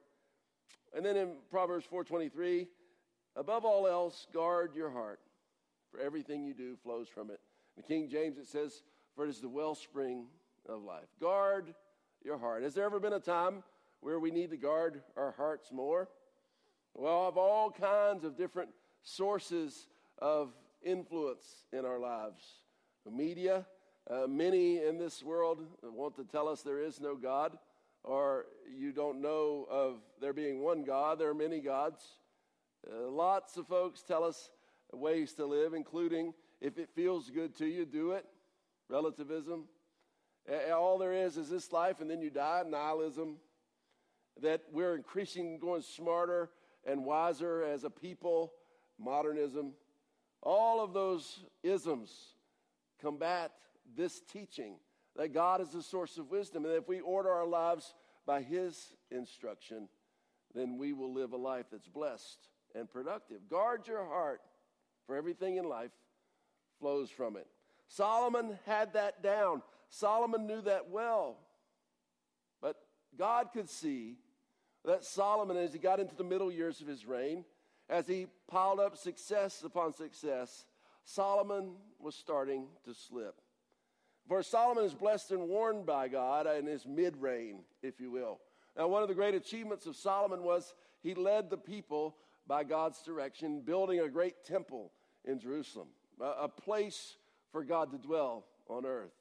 and 0.93 1.03
then 1.03 1.17
in 1.17 1.37
Proverbs 1.49 1.85
4:23, 1.85 2.67
above 3.35 3.65
all 3.65 3.87
else, 3.87 4.27
guard 4.31 4.75
your 4.75 4.91
heart, 4.91 5.19
for 5.91 5.99
everything 5.99 6.43
you 6.43 6.53
do 6.53 6.75
flows 6.75 7.07
from 7.07 7.31
it. 7.31 7.41
In 7.77 7.83
King 7.83 8.07
James 8.07 8.37
it 8.37 8.47
says, 8.47 8.83
for 9.15 9.25
it 9.25 9.29
is 9.29 9.41
the 9.41 9.49
wellspring 9.49 10.27
of 10.67 10.83
life. 10.83 11.07
Guard 11.19 11.73
your 12.23 12.37
heart. 12.37 12.63
Has 12.63 12.73
there 12.73 12.85
ever 12.85 12.99
been 12.99 13.13
a 13.13 13.19
time 13.19 13.63
where 14.01 14.19
we 14.19 14.31
need 14.31 14.51
to 14.51 14.57
guard 14.57 15.01
our 15.17 15.31
hearts 15.31 15.71
more? 15.71 16.09
Well, 16.93 17.27
of 17.27 17.37
all 17.37 17.71
kinds 17.71 18.23
of 18.23 18.37
different 18.37 18.69
sources 19.03 19.87
of 20.19 20.53
influence 20.83 21.65
in 21.71 21.85
our 21.85 21.99
lives. 21.99 22.41
The 23.05 23.11
media, 23.11 23.65
uh, 24.09 24.27
many 24.27 24.83
in 24.83 24.97
this 24.97 25.21
world 25.23 25.65
want 25.83 26.15
to 26.15 26.23
tell 26.23 26.47
us 26.47 26.61
there 26.61 26.81
is 26.81 26.99
no 26.99 27.15
God 27.15 27.57
or 28.03 28.47
you 28.77 28.91
don't 28.91 29.21
know 29.21 29.65
of 29.69 29.97
there 30.19 30.33
being 30.33 30.61
one 30.61 30.83
God. 30.83 31.19
There 31.19 31.29
are 31.29 31.35
many 31.35 31.59
gods. 31.59 32.03
Uh, 32.85 33.09
lots 33.09 33.55
of 33.57 33.67
folks 33.67 34.03
tell 34.03 34.23
us 34.23 34.49
ways 34.91 35.33
to 35.33 35.45
live, 35.45 35.73
including 35.73 36.33
if 36.59 36.77
it 36.77 36.89
feels 36.95 37.29
good 37.29 37.55
to 37.57 37.65
you, 37.65 37.85
do 37.85 38.11
it. 38.11 38.25
Relativism. 38.89 39.65
All 40.73 40.97
there 40.97 41.13
is 41.13 41.37
is 41.37 41.49
this 41.49 41.71
life, 41.71 42.01
and 42.01 42.09
then 42.09 42.21
you 42.21 42.29
die. 42.29 42.63
Nihilism. 42.67 43.37
That 44.41 44.61
we're 44.71 44.95
increasing, 44.95 45.59
going 45.59 45.83
smarter 45.83 46.49
and 46.85 47.05
wiser 47.05 47.63
as 47.63 47.83
a 47.83 47.89
people. 47.89 48.51
Modernism. 49.03 49.73
All 50.41 50.83
of 50.83 50.93
those 50.93 51.39
isms 51.61 52.11
combat 53.01 53.51
this 53.95 54.21
teaching 54.31 54.75
that 55.15 55.33
God 55.33 55.61
is 55.61 55.69
the 55.69 55.83
source 55.83 56.17
of 56.17 56.31
wisdom. 56.31 56.65
And 56.65 56.73
if 56.73 56.87
we 56.87 56.99
order 56.99 57.29
our 57.29 57.45
lives 57.45 57.93
by 58.25 58.41
His 58.41 58.93
instruction, 59.11 59.87
then 60.53 60.77
we 60.77 60.93
will 60.93 61.13
live 61.13 61.33
a 61.33 61.37
life 61.37 61.65
that's 61.71 61.87
blessed 61.87 62.47
and 62.75 62.89
productive. 62.89 63.49
Guard 63.49 63.87
your 63.87 64.05
heart, 64.05 64.41
for 65.05 65.15
everything 65.15 65.57
in 65.57 65.65
life 65.65 65.91
flows 66.79 67.09
from 67.09 67.35
it. 67.35 67.47
Solomon 67.87 68.57
had 68.65 68.93
that 68.93 69.21
down. 69.21 69.61
Solomon 69.89 70.47
knew 70.47 70.61
that 70.61 70.89
well. 70.89 71.37
But 72.61 72.77
God 73.17 73.49
could 73.53 73.69
see 73.69 74.15
that 74.85 75.03
Solomon, 75.03 75.57
as 75.57 75.73
he 75.73 75.79
got 75.79 75.99
into 75.99 76.15
the 76.15 76.23
middle 76.23 76.51
years 76.51 76.81
of 76.81 76.87
his 76.87 77.05
reign, 77.05 77.45
as 77.89 78.07
he 78.07 78.27
piled 78.47 78.79
up 78.79 78.97
success 78.97 79.63
upon 79.63 79.93
success, 79.93 80.65
Solomon 81.03 81.75
was 81.99 82.15
starting 82.15 82.67
to 82.85 82.93
slip. 82.93 83.41
For 84.27 84.41
Solomon 84.41 84.85
is 84.85 84.93
blessed 84.93 85.31
and 85.31 85.49
warned 85.49 85.85
by 85.85 86.07
God 86.07 86.47
in 86.47 86.65
his 86.65 86.85
mid 86.85 87.17
reign, 87.17 87.59
if 87.81 87.99
you 87.99 88.09
will. 88.09 88.39
Now, 88.77 88.87
one 88.87 89.03
of 89.03 89.09
the 89.09 89.15
great 89.15 89.35
achievements 89.35 89.85
of 89.85 89.95
Solomon 89.95 90.43
was 90.43 90.73
he 91.01 91.13
led 91.13 91.49
the 91.49 91.57
people 91.57 92.15
by 92.47 92.63
God's 92.63 93.01
direction, 93.01 93.61
building 93.61 93.99
a 93.99 94.09
great 94.09 94.43
temple 94.43 94.91
in 95.25 95.39
Jerusalem, 95.39 95.87
a, 96.19 96.47
place 96.47 97.17
for 97.51 97.63
God 97.63 97.91
to 97.91 97.97
dwell 97.97 98.45
on 98.67 98.85
earth. 98.85 99.13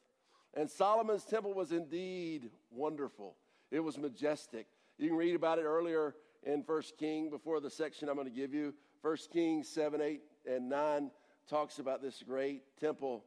And 0.55 0.71
Solomon's 0.71 1.25
temple 1.25 1.55
was 1.55 1.73
indeed 1.73 2.51
wonderful. 2.71 3.37
It 3.71 3.81
was 3.81 3.99
majestic. 3.99 4.67
You 4.99 5.09
can 5.09 5.17
read 5.17 5.35
about 5.35 5.59
it 5.59 5.65
earlier 5.65 6.15
in 6.45 6.63
First 6.63 6.97
King 6.99 7.31
before 7.31 7.61
the 7.61 7.71
section 7.71 8.09
I'm 8.09 8.17
going 8.17 8.27
to 8.27 8.33
give 8.33 8.53
you. 8.55 8.75
First 9.01 9.31
Kings 9.31 9.69
7, 9.69 10.01
8, 10.01 10.21
and 10.47 10.69
9 10.69 11.11
talks 11.49 11.79
about 11.79 12.03
this 12.03 12.23
great 12.27 12.63
temple 12.81 13.25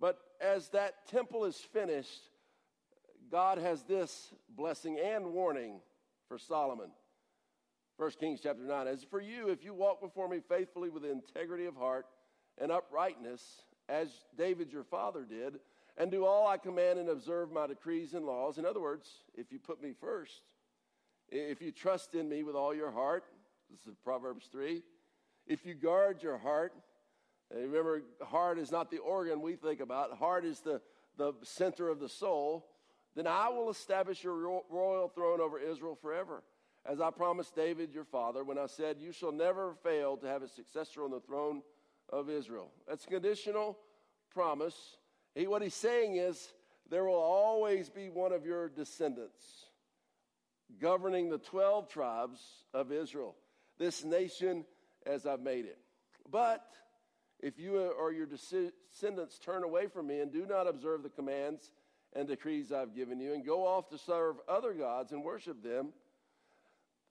but 0.00 0.18
as 0.40 0.68
that 0.70 1.06
temple 1.08 1.44
is 1.44 1.56
finished, 1.56 2.30
God 3.30 3.58
has 3.58 3.82
this 3.82 4.32
blessing 4.48 4.98
and 4.98 5.32
warning 5.32 5.80
for 6.28 6.38
Solomon. 6.38 6.90
First 7.96 8.20
Kings 8.20 8.40
chapter 8.40 8.62
9. 8.62 8.86
As 8.86 9.02
for 9.02 9.20
you, 9.20 9.48
if 9.48 9.64
you 9.64 9.74
walk 9.74 10.00
before 10.00 10.28
me 10.28 10.40
faithfully 10.48 10.88
with 10.88 11.04
integrity 11.04 11.66
of 11.66 11.74
heart 11.74 12.06
and 12.58 12.70
uprightness, 12.70 13.42
as 13.88 14.08
David 14.36 14.72
your 14.72 14.84
father 14.84 15.24
did, 15.24 15.58
and 15.96 16.12
do 16.12 16.24
all 16.24 16.46
I 16.46 16.58
command 16.58 17.00
and 17.00 17.08
observe 17.08 17.50
my 17.50 17.66
decrees 17.66 18.14
and 18.14 18.24
laws. 18.24 18.58
In 18.58 18.64
other 18.64 18.80
words, 18.80 19.08
if 19.34 19.50
you 19.50 19.58
put 19.58 19.82
me 19.82 19.92
first, 20.00 20.42
if 21.30 21.60
you 21.60 21.72
trust 21.72 22.14
in 22.14 22.28
me 22.28 22.42
with 22.42 22.54
all 22.54 22.74
your 22.74 22.90
heart, 22.90 23.24
this 23.70 23.86
is 23.86 23.96
Proverbs 24.02 24.48
3, 24.50 24.82
if 25.46 25.64
you 25.64 25.74
guard 25.74 26.22
your 26.22 26.38
heart 26.38 26.72
remember, 27.54 28.02
heart 28.22 28.58
is 28.58 28.70
not 28.70 28.90
the 28.90 28.98
organ 28.98 29.40
we 29.40 29.56
think 29.56 29.80
about, 29.80 30.16
heart 30.16 30.44
is 30.44 30.60
the, 30.60 30.80
the 31.16 31.32
center 31.42 31.88
of 31.88 32.00
the 32.00 32.08
soul. 32.08 32.66
Then 33.14 33.26
I 33.26 33.48
will 33.48 33.70
establish 33.70 34.22
your 34.22 34.62
royal 34.70 35.08
throne 35.08 35.40
over 35.40 35.58
Israel 35.58 35.98
forever. 36.00 36.42
As 36.86 37.00
I 37.00 37.10
promised 37.10 37.56
David 37.56 37.92
your 37.92 38.04
father 38.04 38.44
when 38.44 38.58
I 38.58 38.66
said, 38.66 38.96
You 39.00 39.12
shall 39.12 39.32
never 39.32 39.74
fail 39.82 40.16
to 40.18 40.26
have 40.26 40.42
a 40.42 40.48
successor 40.48 41.02
on 41.02 41.10
the 41.10 41.20
throne 41.20 41.62
of 42.10 42.30
Israel. 42.30 42.70
That's 42.86 43.04
a 43.04 43.08
conditional 43.08 43.76
promise. 44.32 44.96
He, 45.34 45.46
what 45.46 45.62
he's 45.62 45.74
saying 45.74 46.16
is, 46.16 46.52
there 46.88 47.04
will 47.04 47.14
always 47.14 47.90
be 47.90 48.08
one 48.08 48.32
of 48.32 48.46
your 48.46 48.68
descendants 48.68 49.67
governing 50.80 51.30
the 51.30 51.38
12 51.38 51.88
tribes 51.88 52.40
of 52.74 52.92
Israel, 52.92 53.34
this 53.78 54.04
nation 54.04 54.64
as 55.06 55.26
I've 55.26 55.40
made 55.40 55.64
it. 55.64 55.78
But 56.30 56.64
if 57.40 57.58
you 57.58 57.78
or 57.78 58.12
your 58.12 58.26
descendants 58.26 59.38
turn 59.38 59.64
away 59.64 59.86
from 59.86 60.06
me 60.06 60.20
and 60.20 60.32
do 60.32 60.46
not 60.46 60.66
observe 60.66 61.02
the 61.02 61.08
commands 61.08 61.72
and 62.14 62.26
decrees 62.26 62.72
I've 62.72 62.94
given 62.94 63.20
you, 63.20 63.34
and 63.34 63.44
go 63.44 63.66
off 63.66 63.88
to 63.90 63.98
serve 63.98 64.36
other 64.48 64.72
gods 64.72 65.12
and 65.12 65.22
worship 65.22 65.62
them, 65.62 65.92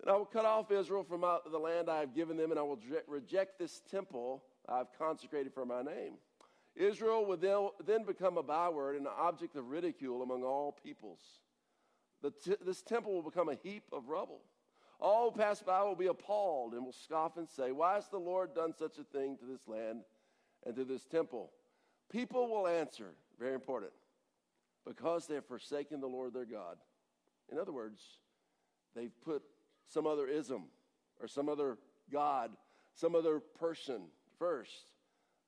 then 0.03 0.13
I 0.13 0.17
will 0.17 0.25
cut 0.25 0.45
off 0.45 0.71
Israel 0.71 1.03
from 1.03 1.21
the 1.21 1.57
land 1.57 1.89
I 1.89 1.99
have 1.99 2.15
given 2.15 2.35
them, 2.35 2.51
and 2.51 2.59
I 2.59 2.63
will 2.63 2.79
reject 3.07 3.59
this 3.59 3.81
temple 3.89 4.43
I've 4.67 4.91
consecrated 4.97 5.53
for 5.53 5.65
my 5.65 5.81
name. 5.81 6.13
Israel 6.75 7.25
will 7.25 7.73
then 7.85 8.03
become 8.05 8.37
a 8.37 8.43
byword 8.43 8.97
and 8.97 9.07
an 9.07 9.13
object 9.17 9.55
of 9.55 9.69
ridicule 9.69 10.21
among 10.21 10.43
all 10.43 10.77
peoples. 10.83 11.21
T- 12.43 12.55
this 12.65 12.81
temple 12.81 13.13
will 13.13 13.23
become 13.23 13.49
a 13.49 13.55
heap 13.55 13.83
of 13.91 14.09
rubble. 14.09 14.41
All 14.99 15.29
who 15.29 15.37
pass 15.37 15.61
by 15.61 15.83
will 15.83 15.95
be 15.95 16.07
appalled 16.07 16.73
and 16.73 16.83
will 16.83 16.91
scoff 16.91 17.37
and 17.37 17.47
say, 17.47 17.71
Why 17.71 17.95
has 17.95 18.07
the 18.07 18.17
Lord 18.17 18.55
done 18.55 18.73
such 18.77 18.97
a 18.97 19.03
thing 19.03 19.37
to 19.37 19.45
this 19.45 19.67
land? 19.67 20.01
and 20.65 20.75
to 20.75 20.83
this 20.83 21.05
temple. 21.05 21.51
People 22.11 22.47
will 22.49 22.67
answer, 22.67 23.13
very 23.39 23.53
important, 23.53 23.91
because 24.85 25.27
they 25.27 25.35
have 25.35 25.45
forsaken 25.45 25.99
the 25.99 26.07
Lord 26.07 26.33
their 26.33 26.45
God. 26.45 26.77
In 27.51 27.57
other 27.57 27.71
words, 27.71 28.01
they've 28.95 29.11
put 29.23 29.43
some 29.85 30.07
other 30.07 30.27
ism 30.27 30.63
or 31.21 31.27
some 31.27 31.49
other 31.49 31.77
God, 32.11 32.51
some 32.93 33.15
other 33.15 33.39
person 33.39 34.03
first, 34.37 34.91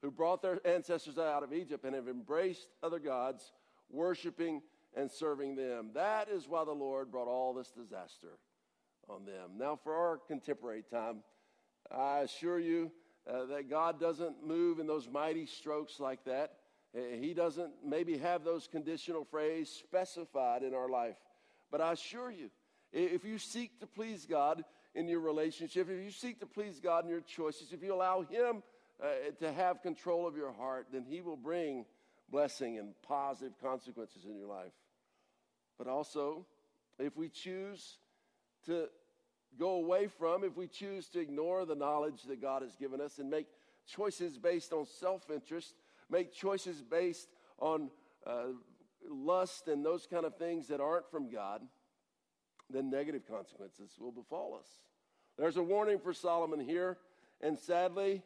who 0.01 0.11
brought 0.11 0.41
their 0.41 0.65
ancestors 0.65 1.17
out 1.17 1.43
of 1.43 1.53
Egypt 1.53 1.83
and 1.83 1.93
have 1.93 2.07
embraced 2.07 2.67
other 2.81 2.99
gods, 2.99 3.51
worshiping 3.89 4.61
and 4.95 5.11
serving 5.11 5.55
them. 5.55 5.91
That 5.93 6.29
is 6.29 6.47
why 6.47 6.65
the 6.65 6.71
Lord 6.71 7.11
brought 7.11 7.27
all 7.27 7.53
this 7.53 7.71
disaster 7.71 8.37
on 9.07 9.25
them. 9.25 9.51
Now, 9.57 9.79
for 9.83 9.95
our 9.95 10.17
contemporary 10.17 10.83
time, 10.89 11.23
I 11.91 12.19
assure 12.19 12.59
you 12.59 12.91
uh, 13.27 13.45
that 13.45 13.69
God 13.69 13.99
doesn't 13.99 14.45
move 14.45 14.79
in 14.79 14.87
those 14.87 15.07
mighty 15.07 15.45
strokes 15.45 15.99
like 15.99 16.23
that. 16.25 16.53
He 16.93 17.35
doesn't 17.35 17.71
maybe 17.85 18.17
have 18.17 18.43
those 18.43 18.67
conditional 18.67 19.23
phrases 19.23 19.71
specified 19.71 20.63
in 20.63 20.73
our 20.73 20.89
life. 20.89 21.15
But 21.71 21.81
I 21.81 21.91
assure 21.91 22.31
you, 22.31 22.49
if 22.91 23.23
you 23.23 23.37
seek 23.37 23.79
to 23.81 23.87
please 23.87 24.25
God 24.25 24.63
in 24.95 25.07
your 25.07 25.19
relationship, 25.19 25.87
if 25.87 26.03
you 26.03 26.09
seek 26.09 26.39
to 26.39 26.47
please 26.47 26.79
God 26.79 27.03
in 27.03 27.11
your 27.11 27.21
choices, 27.21 27.73
if 27.73 27.83
you 27.83 27.93
allow 27.93 28.21
Him 28.21 28.63
uh, 29.01 29.07
to 29.39 29.51
have 29.51 29.83
control 29.83 30.27
of 30.27 30.35
your 30.35 30.51
heart, 30.51 30.87
then 30.91 31.05
He 31.07 31.21
will 31.21 31.37
bring 31.37 31.85
blessing 32.31 32.77
and 32.77 32.93
positive 33.01 33.53
consequences 33.61 34.25
in 34.25 34.35
your 34.35 34.47
life. 34.47 34.73
But 35.77 35.87
also, 35.87 36.45
if 36.97 37.15
we 37.15 37.29
choose 37.29 37.97
to 38.65 38.87
go 39.57 39.71
away 39.71 40.07
from, 40.07 40.43
if 40.43 40.55
we 40.57 40.67
choose 40.67 41.07
to 41.09 41.19
ignore 41.19 41.65
the 41.65 41.75
knowledge 41.75 42.23
that 42.23 42.41
God 42.41 42.61
has 42.61 42.75
given 42.75 43.01
us 43.01 43.19
and 43.19 43.29
make 43.29 43.47
choices 43.87 44.37
based 44.37 44.73
on 44.73 44.85
self 44.85 45.29
interest, 45.31 45.73
make 46.09 46.33
choices 46.33 46.81
based 46.81 47.29
on 47.59 47.89
uh, 48.27 48.47
lust 49.09 49.67
and 49.67 49.83
those 49.83 50.05
kind 50.05 50.25
of 50.25 50.37
things 50.37 50.67
that 50.67 50.81
aren't 50.81 51.09
from 51.09 51.31
God, 51.31 51.61
then 52.69 52.89
negative 52.89 53.23
consequences 53.27 53.91
will 53.99 54.11
befall 54.11 54.57
us. 54.59 54.67
There's 55.37 55.57
a 55.57 55.63
warning 55.63 55.99
for 55.99 56.13
Solomon 56.13 56.59
here, 56.59 56.97
and 57.41 57.57
sadly, 57.57 58.21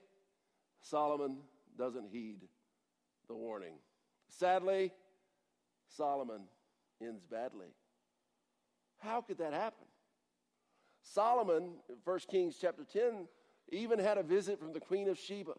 Solomon 0.81 1.37
doesn't 1.77 2.07
heed 2.11 2.41
the 3.27 3.35
warning. 3.35 3.73
Sadly, 4.39 4.91
Solomon 5.95 6.41
ends 7.01 7.23
badly. 7.23 7.67
How 8.99 9.21
could 9.21 9.37
that 9.39 9.53
happen? 9.53 9.85
Solomon, 11.03 11.73
1 12.03 12.19
Kings 12.29 12.57
chapter 12.59 12.83
10, 12.83 13.27
even 13.69 13.99
had 13.99 14.17
a 14.17 14.23
visit 14.23 14.59
from 14.59 14.73
the 14.73 14.79
Queen 14.79 15.09
of 15.09 15.17
Sheba, 15.17 15.53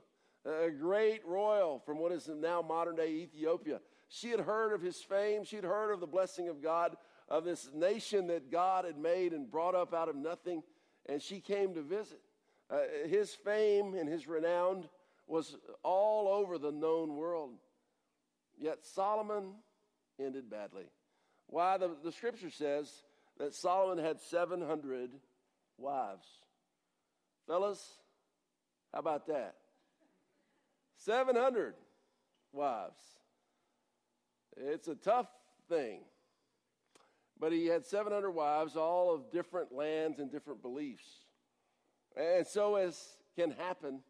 a 0.46 0.70
great 0.70 1.24
royal 1.26 1.78
from 1.84 1.98
what 1.98 2.12
is 2.12 2.28
now 2.28 2.62
modern 2.62 2.96
day 2.96 3.10
Ethiopia. 3.10 3.80
She 4.08 4.30
had 4.30 4.40
heard 4.40 4.72
of 4.72 4.80
his 4.80 4.96
fame, 4.96 5.44
she 5.44 5.56
had 5.56 5.64
heard 5.64 5.92
of 5.92 6.00
the 6.00 6.06
blessing 6.06 6.48
of 6.48 6.62
God, 6.62 6.96
of 7.28 7.44
this 7.44 7.70
nation 7.74 8.26
that 8.28 8.50
God 8.50 8.84
had 8.84 8.98
made 8.98 9.32
and 9.32 9.50
brought 9.50 9.74
up 9.74 9.94
out 9.94 10.08
of 10.08 10.16
nothing, 10.16 10.62
and 11.06 11.22
she 11.22 11.40
came 11.40 11.74
to 11.74 11.82
visit. 11.82 12.20
Uh, 12.70 12.78
his 13.06 13.34
fame 13.34 13.94
and 13.94 14.08
his 14.08 14.26
renown 14.26 14.88
was 15.26 15.56
all 15.82 16.28
over 16.28 16.58
the 16.58 16.72
known 16.72 17.16
world. 17.16 17.52
Yet 18.58 18.84
Solomon 18.84 19.54
ended 20.18 20.50
badly. 20.50 20.84
Why? 21.46 21.76
The, 21.76 21.90
the 22.02 22.12
scripture 22.12 22.50
says 22.50 22.90
that 23.38 23.54
Solomon 23.54 24.02
had 24.02 24.20
700 24.20 25.10
wives. 25.76 26.26
Fellas, 27.46 27.98
how 28.92 29.00
about 29.00 29.26
that? 29.26 29.56
700 30.98 31.74
wives. 32.52 33.00
It's 34.56 34.88
a 34.88 34.94
tough 34.94 35.26
thing. 35.68 36.00
But 37.38 37.52
he 37.52 37.66
had 37.66 37.84
700 37.84 38.30
wives, 38.30 38.76
all 38.76 39.12
of 39.12 39.32
different 39.32 39.72
lands 39.72 40.20
and 40.20 40.30
different 40.30 40.62
beliefs. 40.62 41.04
And 42.16 42.46
so, 42.46 42.76
as 42.76 42.96
can 43.36 43.50
happen 43.50 44.00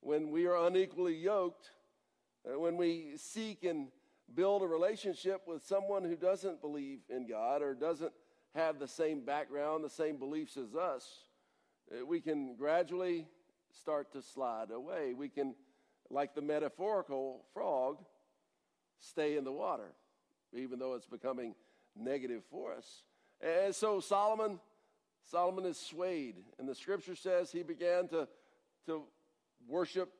when 0.00 0.30
we 0.30 0.46
are 0.46 0.66
unequally 0.66 1.14
yoked, 1.14 1.70
when 2.54 2.76
we 2.76 3.12
seek 3.16 3.64
and 3.64 3.88
build 4.34 4.62
a 4.62 4.66
relationship 4.66 5.42
with 5.46 5.64
someone 5.64 6.04
who 6.04 6.16
doesn't 6.16 6.60
believe 6.60 7.00
in 7.08 7.26
God 7.26 7.62
or 7.62 7.74
doesn't 7.74 8.12
have 8.54 8.78
the 8.78 8.88
same 8.88 9.24
background, 9.24 9.84
the 9.84 9.90
same 9.90 10.16
beliefs 10.16 10.56
as 10.56 10.74
us, 10.74 11.24
uh, 11.92 12.04
we 12.04 12.20
can 12.20 12.54
gradually 12.56 13.26
start 13.80 14.12
to 14.12 14.22
slide 14.22 14.70
away. 14.70 15.14
We 15.14 15.28
can, 15.28 15.54
like 16.10 16.34
the 16.34 16.42
metaphorical 16.42 17.44
frog, 17.52 17.98
stay 18.98 19.36
in 19.36 19.44
the 19.44 19.52
water, 19.52 19.92
even 20.52 20.78
though 20.78 20.94
it's 20.94 21.06
becoming 21.06 21.54
negative 21.94 22.42
for 22.50 22.72
us. 22.72 23.02
And 23.40 23.74
so 23.74 24.00
Solomon, 24.00 24.58
Solomon 25.30 25.66
is 25.66 25.78
swayed, 25.78 26.36
and 26.58 26.68
the 26.68 26.74
scripture 26.74 27.14
says 27.16 27.52
he 27.52 27.62
began 27.62 28.08
to, 28.08 28.28
to 28.86 29.02
worship 29.68 30.12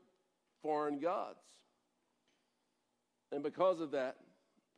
foreign 0.62 0.99
gods. 0.99 1.39
And 3.33 3.43
because 3.43 3.81
of 3.81 3.91
that, 3.93 4.17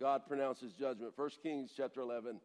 God 0.01 0.23
pronounces 0.27 0.73
judgment. 0.73 1.13
1 1.17 1.31
Kings 1.43 1.73
chapter 1.77 2.01
11, 2.01 2.41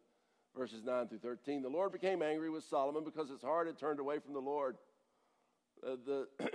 verses 0.58 0.84
9 0.84 1.08
through 1.08 1.20
13. 1.20 1.62
The 1.62 1.70
Lord 1.70 1.92
became 1.92 2.22
angry 2.22 2.50
with 2.50 2.64
Solomon 2.64 3.04
because 3.04 3.30
his 3.30 3.42
heart 3.42 3.68
had 3.68 3.78
turned 3.78 4.00
away 4.00 4.20
from 4.20 4.34
the 4.34 4.40
Lord, 4.40 4.78
uh, 5.86 5.96
the 6.06 6.28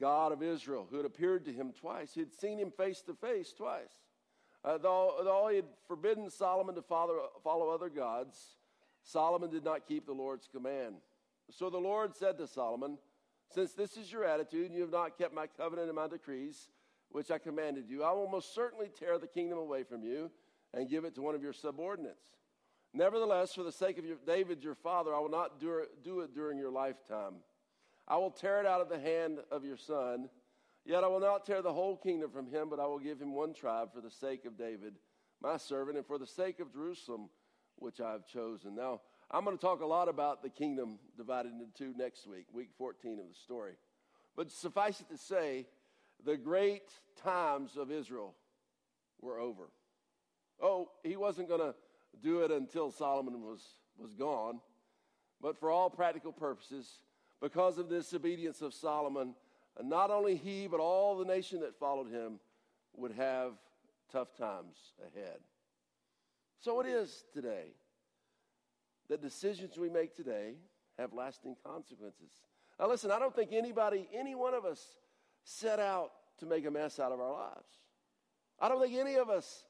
God 0.00 0.32
of 0.32 0.42
Israel, 0.42 0.86
who 0.90 0.96
had 0.96 1.06
appeared 1.06 1.44
to 1.46 1.52
him 1.52 1.72
twice. 1.72 2.12
He 2.14 2.20
had 2.20 2.32
seen 2.32 2.58
him 2.58 2.70
face 2.70 3.02
to 3.02 3.14
face 3.14 3.52
twice. 3.52 3.92
Uh, 4.62 4.76
though, 4.76 5.14
though 5.24 5.48
he 5.48 5.56
had 5.56 5.64
forbidden 5.88 6.30
Solomon 6.30 6.74
to 6.74 6.82
follow, 6.82 7.28
follow 7.42 7.70
other 7.70 7.88
gods, 7.88 8.56
Solomon 9.02 9.50
did 9.50 9.64
not 9.64 9.88
keep 9.88 10.06
the 10.06 10.12
Lord's 10.12 10.48
command. 10.48 10.96
So 11.50 11.70
the 11.70 11.78
Lord 11.78 12.14
said 12.14 12.36
to 12.38 12.46
Solomon, 12.46 12.98
Since 13.52 13.72
this 13.72 13.96
is 13.96 14.12
your 14.12 14.24
attitude, 14.24 14.66
and 14.66 14.74
you 14.74 14.82
have 14.82 14.90
not 14.90 15.16
kept 15.16 15.34
my 15.34 15.46
covenant 15.46 15.88
and 15.88 15.96
my 15.96 16.08
decrees, 16.08 16.68
which 17.10 17.30
I 17.30 17.38
commanded 17.38 17.88
you, 17.88 18.02
I 18.02 18.12
will 18.12 18.28
most 18.28 18.54
certainly 18.54 18.88
tear 18.98 19.18
the 19.18 19.26
kingdom 19.26 19.58
away 19.58 19.82
from 19.82 20.02
you 20.02 20.30
and 20.72 20.88
give 20.88 21.04
it 21.04 21.14
to 21.16 21.22
one 21.22 21.34
of 21.34 21.42
your 21.42 21.52
subordinates. 21.52 22.28
Nevertheless, 22.92 23.54
for 23.54 23.62
the 23.62 23.72
sake 23.72 23.98
of 23.98 24.04
your, 24.04 24.16
David 24.26 24.64
your 24.64 24.74
father, 24.74 25.14
I 25.14 25.20
will 25.20 25.30
not 25.30 25.60
do, 25.60 25.84
do 26.02 26.20
it 26.20 26.34
during 26.34 26.58
your 26.58 26.70
lifetime. 26.70 27.34
I 28.08 28.16
will 28.16 28.30
tear 28.30 28.60
it 28.60 28.66
out 28.66 28.80
of 28.80 28.88
the 28.88 28.98
hand 28.98 29.38
of 29.50 29.64
your 29.64 29.76
son. 29.76 30.28
Yet 30.84 31.04
I 31.04 31.08
will 31.08 31.20
not 31.20 31.44
tear 31.44 31.62
the 31.62 31.72
whole 31.72 31.96
kingdom 31.96 32.30
from 32.30 32.46
him, 32.48 32.68
but 32.68 32.80
I 32.80 32.86
will 32.86 32.98
give 32.98 33.20
him 33.20 33.34
one 33.34 33.54
tribe 33.54 33.92
for 33.92 34.00
the 34.00 34.10
sake 34.10 34.44
of 34.44 34.56
David, 34.56 34.94
my 35.40 35.56
servant, 35.56 35.98
and 35.98 36.06
for 36.06 36.18
the 36.18 36.26
sake 36.26 36.58
of 36.58 36.72
Jerusalem, 36.72 37.28
which 37.76 38.00
I 38.00 38.12
have 38.12 38.26
chosen. 38.26 38.74
Now, 38.74 39.02
I'm 39.30 39.44
going 39.44 39.56
to 39.56 39.60
talk 39.60 39.82
a 39.82 39.86
lot 39.86 40.08
about 40.08 40.42
the 40.42 40.48
kingdom 40.48 40.98
divided 41.16 41.52
into 41.52 41.66
two 41.76 41.94
next 41.96 42.26
week, 42.26 42.46
week 42.52 42.70
14 42.76 43.20
of 43.20 43.28
the 43.28 43.34
story. 43.34 43.74
But 44.34 44.50
suffice 44.50 45.00
it 45.00 45.08
to 45.10 45.18
say, 45.18 45.66
the 46.24 46.36
great 46.36 46.90
times 47.22 47.76
of 47.76 47.90
Israel 47.90 48.34
were 49.20 49.38
over. 49.38 49.70
Oh, 50.62 50.90
he 51.02 51.16
wasn't 51.16 51.48
going 51.48 51.60
to 51.60 51.74
do 52.22 52.40
it 52.40 52.50
until 52.50 52.90
Solomon 52.90 53.42
was, 53.42 53.62
was 53.98 54.14
gone. 54.14 54.60
But 55.40 55.58
for 55.58 55.70
all 55.70 55.88
practical 55.88 56.32
purposes, 56.32 57.00
because 57.40 57.78
of 57.78 57.88
this 57.88 58.12
obedience 58.12 58.60
of 58.60 58.74
Solomon, 58.74 59.34
not 59.82 60.10
only 60.10 60.36
he, 60.36 60.66
but 60.66 60.80
all 60.80 61.16
the 61.16 61.24
nation 61.24 61.60
that 61.60 61.78
followed 61.78 62.10
him 62.10 62.38
would 62.94 63.12
have 63.12 63.52
tough 64.12 64.36
times 64.36 64.76
ahead. 65.14 65.38
So 66.58 66.80
it 66.80 66.86
is 66.86 67.24
today 67.32 67.72
that 69.08 69.22
decisions 69.22 69.78
we 69.78 69.88
make 69.88 70.14
today 70.14 70.54
have 70.98 71.14
lasting 71.14 71.56
consequences. 71.64 72.30
Now, 72.78 72.88
listen, 72.88 73.10
I 73.10 73.18
don't 73.18 73.34
think 73.34 73.52
anybody, 73.52 74.08
any 74.14 74.34
one 74.34 74.52
of 74.52 74.64
us, 74.64 74.84
set 75.50 75.80
out 75.80 76.12
to 76.38 76.46
make 76.46 76.64
a 76.64 76.70
mess 76.70 77.00
out 77.00 77.12
of 77.12 77.20
our 77.20 77.32
lives. 77.32 77.80
I 78.60 78.68
don't 78.68 78.80
think 78.80 78.96
any 78.96 79.16
of 79.16 79.28
us 79.28 79.64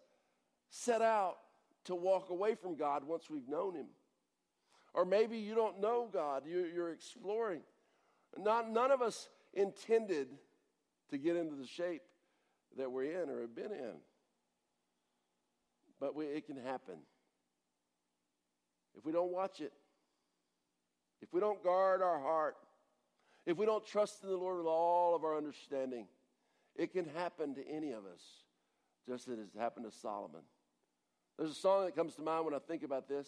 set 0.69 1.01
out 1.01 1.37
to 1.85 1.95
walk 1.95 2.31
away 2.31 2.55
from 2.55 2.77
God 2.77 3.05
once 3.05 3.31
we've 3.31 3.49
known 3.49 3.75
Him. 3.75 3.87
Or 4.93 5.05
maybe 5.05 5.39
you 5.39 5.55
don't 5.55 5.81
know 5.81 6.09
God, 6.13 6.43
you're, 6.47 6.91
exploring. 6.91 7.61
Not, 8.37 8.71
none 8.71 8.91
of 8.91 9.01
us 9.01 9.29
intended 9.55 10.29
to 11.11 11.19
get 11.19 11.37
into 11.37 11.55
the 11.55 11.67
shape 11.67 12.03
that 12.77 12.91
we're 12.91 13.23
in 13.23 13.31
or 13.31 13.41
have 13.41 13.55
been 13.55 13.73
in. 13.73 13.95
But 15.99 16.15
we, 16.15 16.27
it 16.27 16.47
can 16.47 16.57
happen. 16.57 16.97
If 18.97 19.05
we 19.05 19.13
don't 19.13 19.33
watch 19.33 19.61
it, 19.61 19.73
if 21.23 21.33
we 21.33 21.41
don't 21.41 21.63
guard 21.63 22.03
our 22.03 22.21
heart, 22.21 22.57
if 23.47 23.57
we 23.57 23.67
don't 23.67 23.85
trust 23.85 24.23
in 24.23 24.31
the 24.31 24.37
Lord 24.37 24.59
with 24.59 24.67
all 24.67 25.15
of 25.15 25.25
our 25.25 25.37
understanding, 25.37 26.07
it 26.77 26.93
can 26.93 27.07
happen 27.17 27.55
to 27.55 27.69
any 27.69 27.93
of 27.93 28.05
us, 28.05 28.23
just 29.07 29.29
as 29.29 29.35
it 29.35 29.41
has 29.41 29.55
happened 29.61 29.91
to 29.91 29.97
Solomon. 29.99 30.43
There's 31.39 31.51
a 31.51 31.55
song 31.55 31.85
that 31.85 31.97
comes 31.97 32.15
to 32.17 32.23
mind 32.23 32.45
when 32.45 32.55
I 32.55 32.59
think 32.59 32.83
about 32.83 33.09
this. 33.09 33.27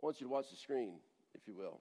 I 0.00 0.06
want 0.06 0.20
you 0.20 0.26
to 0.26 0.32
watch 0.32 0.50
the 0.50 0.56
screen, 0.56 0.94
if 1.34 1.40
you 1.46 1.54
will. 1.54 1.80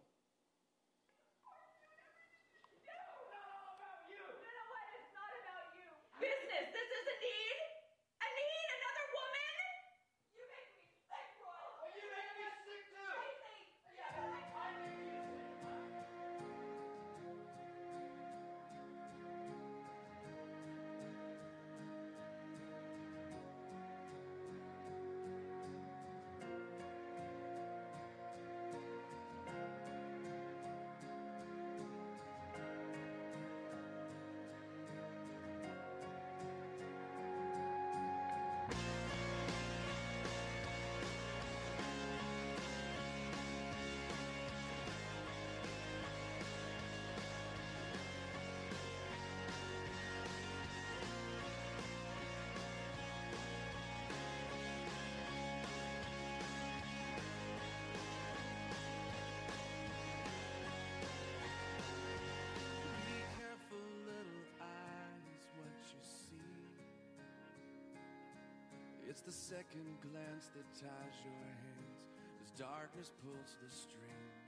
It's 69.10 69.22
the 69.22 69.32
second 69.32 69.90
glance 70.06 70.52
that 70.54 70.70
ties 70.80 71.18
your 71.26 71.34
hands 71.34 71.98
as 72.46 72.52
darkness 72.52 73.10
pulls 73.26 73.56
the 73.58 73.70
strings. 73.74 74.46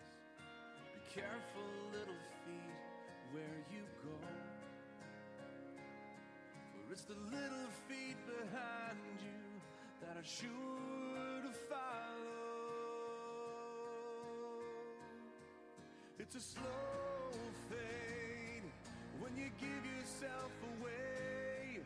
Be 0.93 1.19
careful, 1.19 1.65
little 1.91 2.21
feet, 2.45 2.77
where 3.33 3.57
you 3.73 3.81
go. 4.05 4.21
For 6.85 6.93
it's 6.93 7.01
the 7.05 7.17
little 7.33 7.69
feet 7.89 8.17
behind 8.27 9.17
you 9.25 9.41
that 10.05 10.15
are 10.15 10.29
sure 10.29 11.41
to 11.41 11.51
follow. 11.67 12.21
It's 16.19 16.35
a 16.35 16.39
slow 16.39 17.33
fade 17.67 18.69
when 19.19 19.35
you 19.35 19.49
give 19.59 19.83
yourself 19.97 20.53
away. 20.77 21.79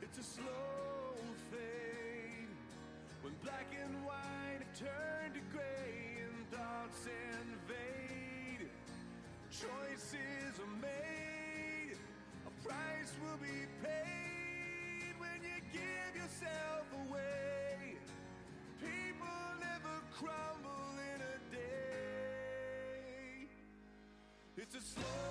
It's 0.00 0.18
a 0.18 0.22
slow 0.22 1.18
fade 1.50 1.89
when 3.22 3.34
black 3.42 3.66
and 3.82 4.04
white 4.04 4.64
turn 4.78 5.32
to 5.34 5.40
gray 5.52 6.22
and 6.24 6.50
thoughts 6.50 7.06
invade. 7.06 8.68
Choices 9.50 10.58
are 10.58 10.76
made, 10.80 11.96
a 12.46 12.50
price 12.66 13.12
will 13.22 13.36
be 13.36 13.66
paid 13.82 15.14
when 15.18 15.42
you 15.42 15.60
give 15.72 16.16
yourself 16.16 16.86
away. 17.08 17.96
People 18.80 19.40
never 19.60 20.00
crumble 20.16 20.96
in 21.14 21.20
a 21.20 21.38
day. 21.54 22.38
It's 24.56 24.74
a 24.74 24.80
slow 24.80 25.29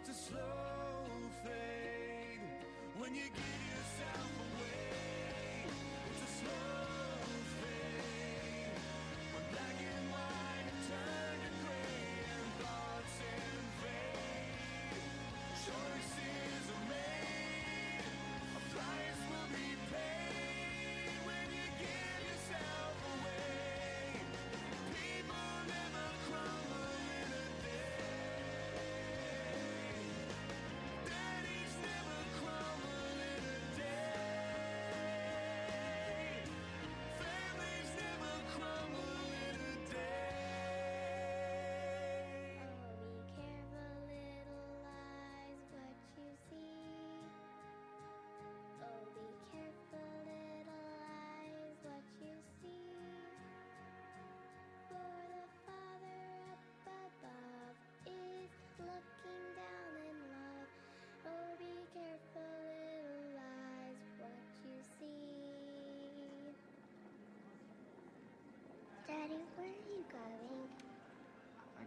it's 0.00 0.08
a 0.08 0.30
slow 0.30 0.40
fade. 1.44 2.40
When 2.98 3.14
you 3.14 3.22
give 3.22 3.34
yourself 3.34 3.69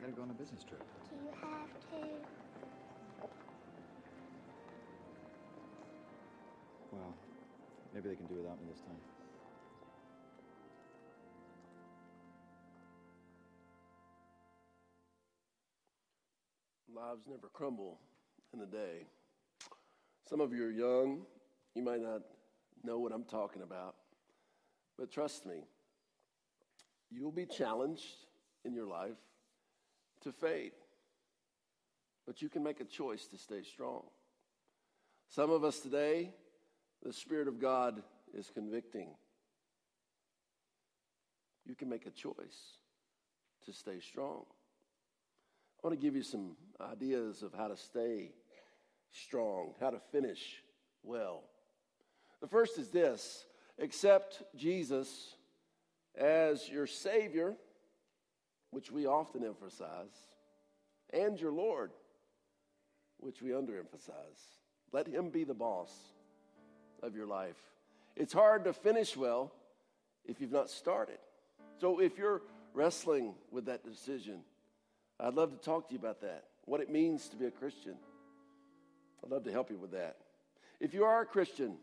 gotta 0.04 0.16
go 0.16 0.24
on 0.24 0.30
a 0.32 0.34
business 0.34 0.66
trip. 0.66 0.84
Do 1.10 1.16
you 1.16 1.32
have 1.40 1.70
to? 1.70 2.08
Well, 6.92 7.14
maybe 7.94 8.10
they 8.10 8.16
can 8.16 8.26
do 8.26 8.36
without 8.36 8.60
me 8.60 8.68
this 8.70 8.82
time. 8.82 8.98
Lives 16.94 17.26
never 17.30 17.48
crumble 17.54 17.98
in 18.54 18.60
a 18.60 18.66
day. 18.66 19.06
Some 20.28 20.42
of 20.42 20.52
you 20.52 20.66
are 20.66 20.72
young. 20.72 21.22
You 21.76 21.84
might 21.84 22.02
not 22.02 22.24
know 22.84 23.00
what 23.00 23.14
I'm 23.14 23.24
talking 23.24 23.62
about. 23.62 23.96
But 25.00 25.12
trust 25.12 25.46
me, 25.46 25.64
you'll 27.10 27.32
be 27.32 27.46
challenged 27.46 28.26
in 28.66 28.74
your 28.74 28.86
life 28.86 29.16
to 30.24 30.32
fade. 30.32 30.72
But 32.26 32.42
you 32.42 32.50
can 32.50 32.64
make 32.64 32.80
a 32.80 32.86
choice 32.86 33.28
to 33.28 33.38
stay 33.38 33.64
strong. 33.64 34.04
Some 35.30 35.50
of 35.50 35.64
us 35.64 35.80
today, 35.80 36.32
the 37.04 37.14
Spirit 37.14 37.48
of 37.48 37.60
God 37.60 38.02
is 38.34 38.50
convicting. 38.54 39.10
You 41.66 41.76
can 41.76 41.90
make 41.90 42.06
a 42.06 42.12
choice 42.12 42.78
to 43.66 43.74
stay 43.74 44.00
strong. 44.00 44.46
I 45.84 45.88
want 45.88 46.00
to 46.00 46.06
give 46.06 46.16
you 46.16 46.24
some 46.24 46.56
ideas 46.80 47.44
of 47.44 47.54
how 47.54 47.68
to 47.68 47.78
stay 47.78 48.32
strong, 49.12 49.74
how 49.80 49.90
to 49.90 50.00
finish 50.12 50.64
well. 51.04 51.44
The 52.42 52.48
first 52.48 52.78
is 52.78 52.90
this 52.90 53.46
accept 53.82 54.44
Jesus 54.56 55.36
as 56.18 56.70
your 56.70 56.88
Savior, 56.88 57.56
which 58.74 58.92
we 58.92 59.06
often 59.06 59.44
emphasize, 59.44 60.16
and 61.12 61.40
your 61.40 61.52
Lord, 61.52 61.92
which 63.20 63.42
we 63.42 63.52
underemphasize. 63.52 64.42
Let 64.92 65.08
Him 65.08 65.30
be 65.30 65.44
the 65.44 65.54
boss 65.54 65.92
of 67.02 67.16
your 67.16 67.28
life. 67.28 67.58
It's 68.16 68.34
hard 68.34 68.66
to 68.66 68.74
finish 68.74 69.16
well 69.16 69.52
if 70.26 70.42
you've 70.42 70.52
not 70.52 70.70
started. 70.70 71.18
So 71.80 72.00
if 72.00 72.18
you're 72.18 72.42
wrestling 72.74 73.36
with 73.52 73.66
that 73.66 73.84
decision, 73.84 74.40
I'd 75.20 75.36
love 75.36 75.52
to 75.52 75.58
talk 75.58 75.88
to 75.88 75.94
you 75.94 76.00
about 76.00 76.22
that, 76.22 76.46
what 76.66 76.82
it 76.82 76.92
means 76.92 77.30
to 77.30 77.36
be 77.36 77.46
a 77.46 77.52
Christian. 77.52 77.96
I'd 79.24 79.32
love 79.32 79.44
to 79.46 79.52
help 79.52 79.70
you 79.70 79.78
with 79.78 79.92
that. 79.92 80.18
If 80.80 80.94
you 80.94 81.06
are 81.06 81.22
a 81.22 81.26
Christian, 81.26 81.78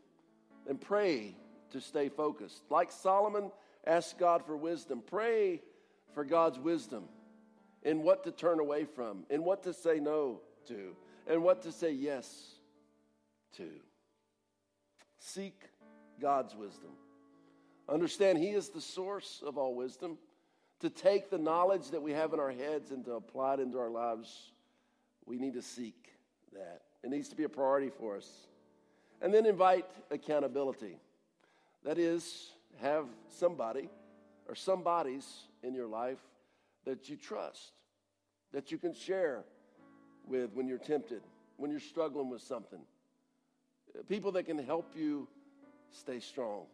then 0.66 0.76
pray 0.76 1.34
to 1.70 1.80
stay 1.80 2.08
focused. 2.08 2.62
Like 2.68 2.92
Solomon 2.92 3.50
asked 3.86 4.18
God 4.18 4.44
for 4.44 4.56
wisdom, 4.56 5.02
pray 5.04 5.62
for 6.14 6.24
God's 6.24 6.58
wisdom 6.58 7.04
in 7.82 8.02
what 8.02 8.24
to 8.24 8.30
turn 8.30 8.60
away 8.60 8.84
from, 8.84 9.24
in 9.30 9.44
what 9.44 9.62
to 9.64 9.72
say 9.72 9.98
no 10.00 10.40
to, 10.68 10.94
and 11.26 11.42
what 11.42 11.62
to 11.62 11.72
say 11.72 11.92
yes 11.92 12.54
to. 13.56 13.68
Seek 15.18 15.62
God's 16.20 16.54
wisdom. 16.54 16.90
Understand 17.88 18.38
He 18.38 18.50
is 18.50 18.68
the 18.68 18.80
source 18.80 19.42
of 19.44 19.58
all 19.58 19.74
wisdom. 19.74 20.18
To 20.80 20.88
take 20.88 21.30
the 21.30 21.38
knowledge 21.38 21.90
that 21.90 22.00
we 22.00 22.12
have 22.12 22.32
in 22.32 22.40
our 22.40 22.50
heads 22.50 22.90
and 22.90 23.04
to 23.04 23.12
apply 23.12 23.54
it 23.54 23.60
into 23.60 23.78
our 23.78 23.90
lives, 23.90 24.52
we 25.26 25.36
need 25.36 25.54
to 25.54 25.62
seek 25.62 26.10
that. 26.52 26.82
It 27.02 27.10
needs 27.10 27.28
to 27.28 27.36
be 27.36 27.44
a 27.44 27.48
priority 27.48 27.90
for 27.90 28.16
us. 28.16 28.28
And 29.20 29.32
then 29.32 29.44
invite 29.44 29.84
accountability. 30.10 30.96
That 31.84 31.98
is, 31.98 32.50
have 32.80 33.06
somebody 33.28 33.90
or 34.48 34.54
some 34.54 34.82
bodies 34.82 35.26
in 35.62 35.74
your 35.74 35.86
life 35.86 36.20
that 36.84 37.08
you 37.08 37.16
trust, 37.16 37.72
that 38.52 38.72
you 38.72 38.78
can 38.78 38.94
share 38.94 39.44
with 40.26 40.52
when 40.54 40.66
you're 40.68 40.78
tempted, 40.78 41.22
when 41.56 41.70
you're 41.70 41.80
struggling 41.80 42.30
with 42.30 42.42
something. 42.42 42.80
People 44.08 44.32
that 44.32 44.44
can 44.44 44.58
help 44.58 44.92
you 44.96 45.28
stay 45.90 46.20
strong, 46.20 46.66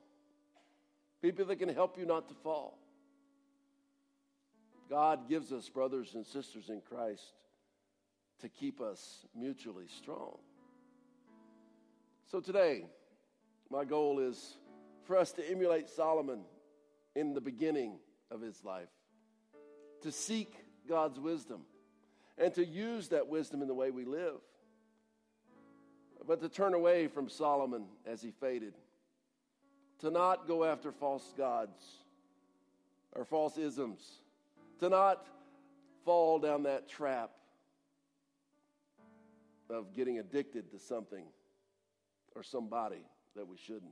people 1.22 1.44
that 1.46 1.56
can 1.56 1.68
help 1.68 1.98
you 1.98 2.06
not 2.06 2.28
to 2.28 2.34
fall. 2.34 2.78
God 4.88 5.28
gives 5.28 5.52
us 5.52 5.68
brothers 5.68 6.14
and 6.14 6.24
sisters 6.24 6.68
in 6.68 6.80
Christ 6.80 7.32
to 8.40 8.48
keep 8.48 8.80
us 8.80 9.26
mutually 9.34 9.86
strong. 9.88 10.36
So 12.30 12.40
today, 12.40 12.84
my 13.70 13.84
goal 13.84 14.20
is 14.20 14.58
for 15.04 15.16
us 15.16 15.32
to 15.32 15.50
emulate 15.50 15.88
Solomon 15.88 16.40
in 17.14 17.34
the 17.34 17.40
beginning 17.40 17.98
of 18.30 18.40
his 18.40 18.64
life, 18.64 18.88
to 20.02 20.12
seek 20.12 20.52
God's 20.88 21.18
wisdom, 21.18 21.62
and 22.38 22.52
to 22.54 22.64
use 22.64 23.08
that 23.08 23.28
wisdom 23.28 23.62
in 23.62 23.68
the 23.68 23.74
way 23.74 23.90
we 23.90 24.04
live, 24.04 24.40
but 26.26 26.40
to 26.40 26.48
turn 26.48 26.74
away 26.74 27.06
from 27.06 27.28
Solomon 27.28 27.86
as 28.06 28.20
he 28.20 28.30
faded, 28.30 28.74
to 30.00 30.10
not 30.10 30.46
go 30.46 30.64
after 30.64 30.92
false 30.92 31.32
gods 31.36 31.82
or 33.12 33.24
false 33.24 33.56
isms, 33.56 34.00
to 34.80 34.88
not 34.88 35.26
fall 36.04 36.38
down 36.38 36.64
that 36.64 36.88
trap 36.88 37.30
of 39.70 39.94
getting 39.94 40.18
addicted 40.18 40.70
to 40.70 40.78
something 40.78 41.24
or 42.34 42.42
somebody 42.42 43.04
that 43.34 43.48
we 43.48 43.56
shouldn't. 43.56 43.90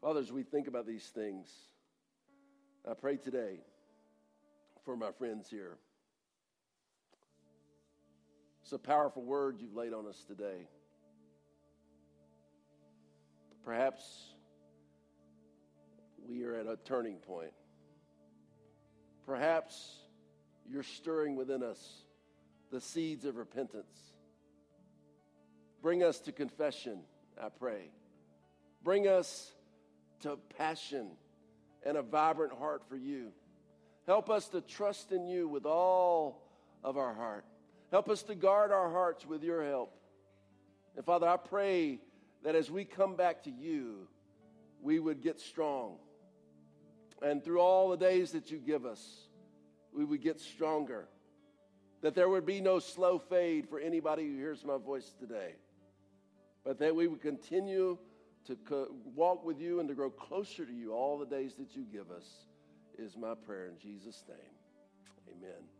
Fathers, 0.00 0.32
we 0.32 0.42
think 0.42 0.66
about 0.66 0.86
these 0.86 1.06
things. 1.06 1.48
I 2.86 2.92
pray 2.92 3.16
today 3.16 3.60
for 4.84 4.94
my 4.94 5.10
friends 5.12 5.48
here. 5.48 5.78
It's 8.62 8.72
a 8.72 8.78
powerful 8.78 9.22
word 9.22 9.56
you've 9.58 9.74
laid 9.74 9.94
on 9.94 10.06
us 10.06 10.22
today. 10.24 10.68
Perhaps 13.64 14.34
we 16.28 16.44
are 16.44 16.54
at 16.56 16.66
a 16.66 16.76
turning 16.84 17.16
point. 17.16 17.52
Perhaps 19.24 20.00
you're 20.70 20.82
stirring 20.82 21.36
within 21.36 21.62
us 21.62 22.02
the 22.70 22.82
seeds 22.82 23.24
of 23.24 23.36
repentance. 23.36 24.12
Bring 25.80 26.02
us 26.02 26.20
to 26.20 26.32
confession, 26.32 26.98
I 27.42 27.48
pray. 27.48 27.92
Bring 28.82 29.08
us 29.08 29.52
to 30.20 30.36
passion 30.58 31.12
and 31.84 31.96
a 31.96 32.02
vibrant 32.02 32.52
heart 32.52 32.82
for 32.88 32.96
you. 32.96 33.32
Help 34.06 34.30
us 34.30 34.48
to 34.48 34.60
trust 34.60 35.12
in 35.12 35.26
you 35.26 35.48
with 35.48 35.66
all 35.66 36.42
of 36.82 36.96
our 36.96 37.14
heart. 37.14 37.44
Help 37.90 38.08
us 38.08 38.22
to 38.24 38.34
guard 38.34 38.72
our 38.72 38.90
hearts 38.90 39.26
with 39.26 39.42
your 39.42 39.64
help. 39.64 39.96
And 40.96 41.04
Father, 41.04 41.28
I 41.28 41.36
pray 41.36 42.00
that 42.42 42.54
as 42.54 42.70
we 42.70 42.84
come 42.84 43.16
back 43.16 43.44
to 43.44 43.50
you, 43.50 44.08
we 44.82 44.98
would 44.98 45.22
get 45.22 45.40
strong. 45.40 45.96
And 47.22 47.42
through 47.42 47.60
all 47.60 47.88
the 47.88 47.96
days 47.96 48.32
that 48.32 48.50
you 48.50 48.58
give 48.58 48.84
us, 48.84 49.28
we 49.92 50.04
would 50.04 50.22
get 50.22 50.40
stronger. 50.40 51.08
That 52.02 52.14
there 52.14 52.28
would 52.28 52.44
be 52.44 52.60
no 52.60 52.80
slow 52.80 53.18
fade 53.18 53.66
for 53.68 53.78
anybody 53.78 54.26
who 54.26 54.36
hears 54.36 54.64
my 54.64 54.76
voice 54.76 55.14
today, 55.18 55.54
but 56.64 56.78
that 56.80 56.94
we 56.94 57.06
would 57.06 57.22
continue 57.22 57.96
to 58.46 58.56
co- 58.56 58.94
walk 59.14 59.44
with 59.44 59.60
you 59.60 59.80
and 59.80 59.88
to 59.88 59.94
grow 59.94 60.10
closer 60.10 60.64
to 60.64 60.72
you 60.72 60.92
all 60.92 61.18
the 61.18 61.26
days 61.26 61.54
that 61.56 61.74
you 61.74 61.84
give 61.92 62.10
us, 62.10 62.46
is 62.98 63.16
my 63.16 63.34
prayer 63.34 63.66
in 63.66 63.78
Jesus' 63.78 64.22
name. 64.28 65.36
Amen. 65.36 65.73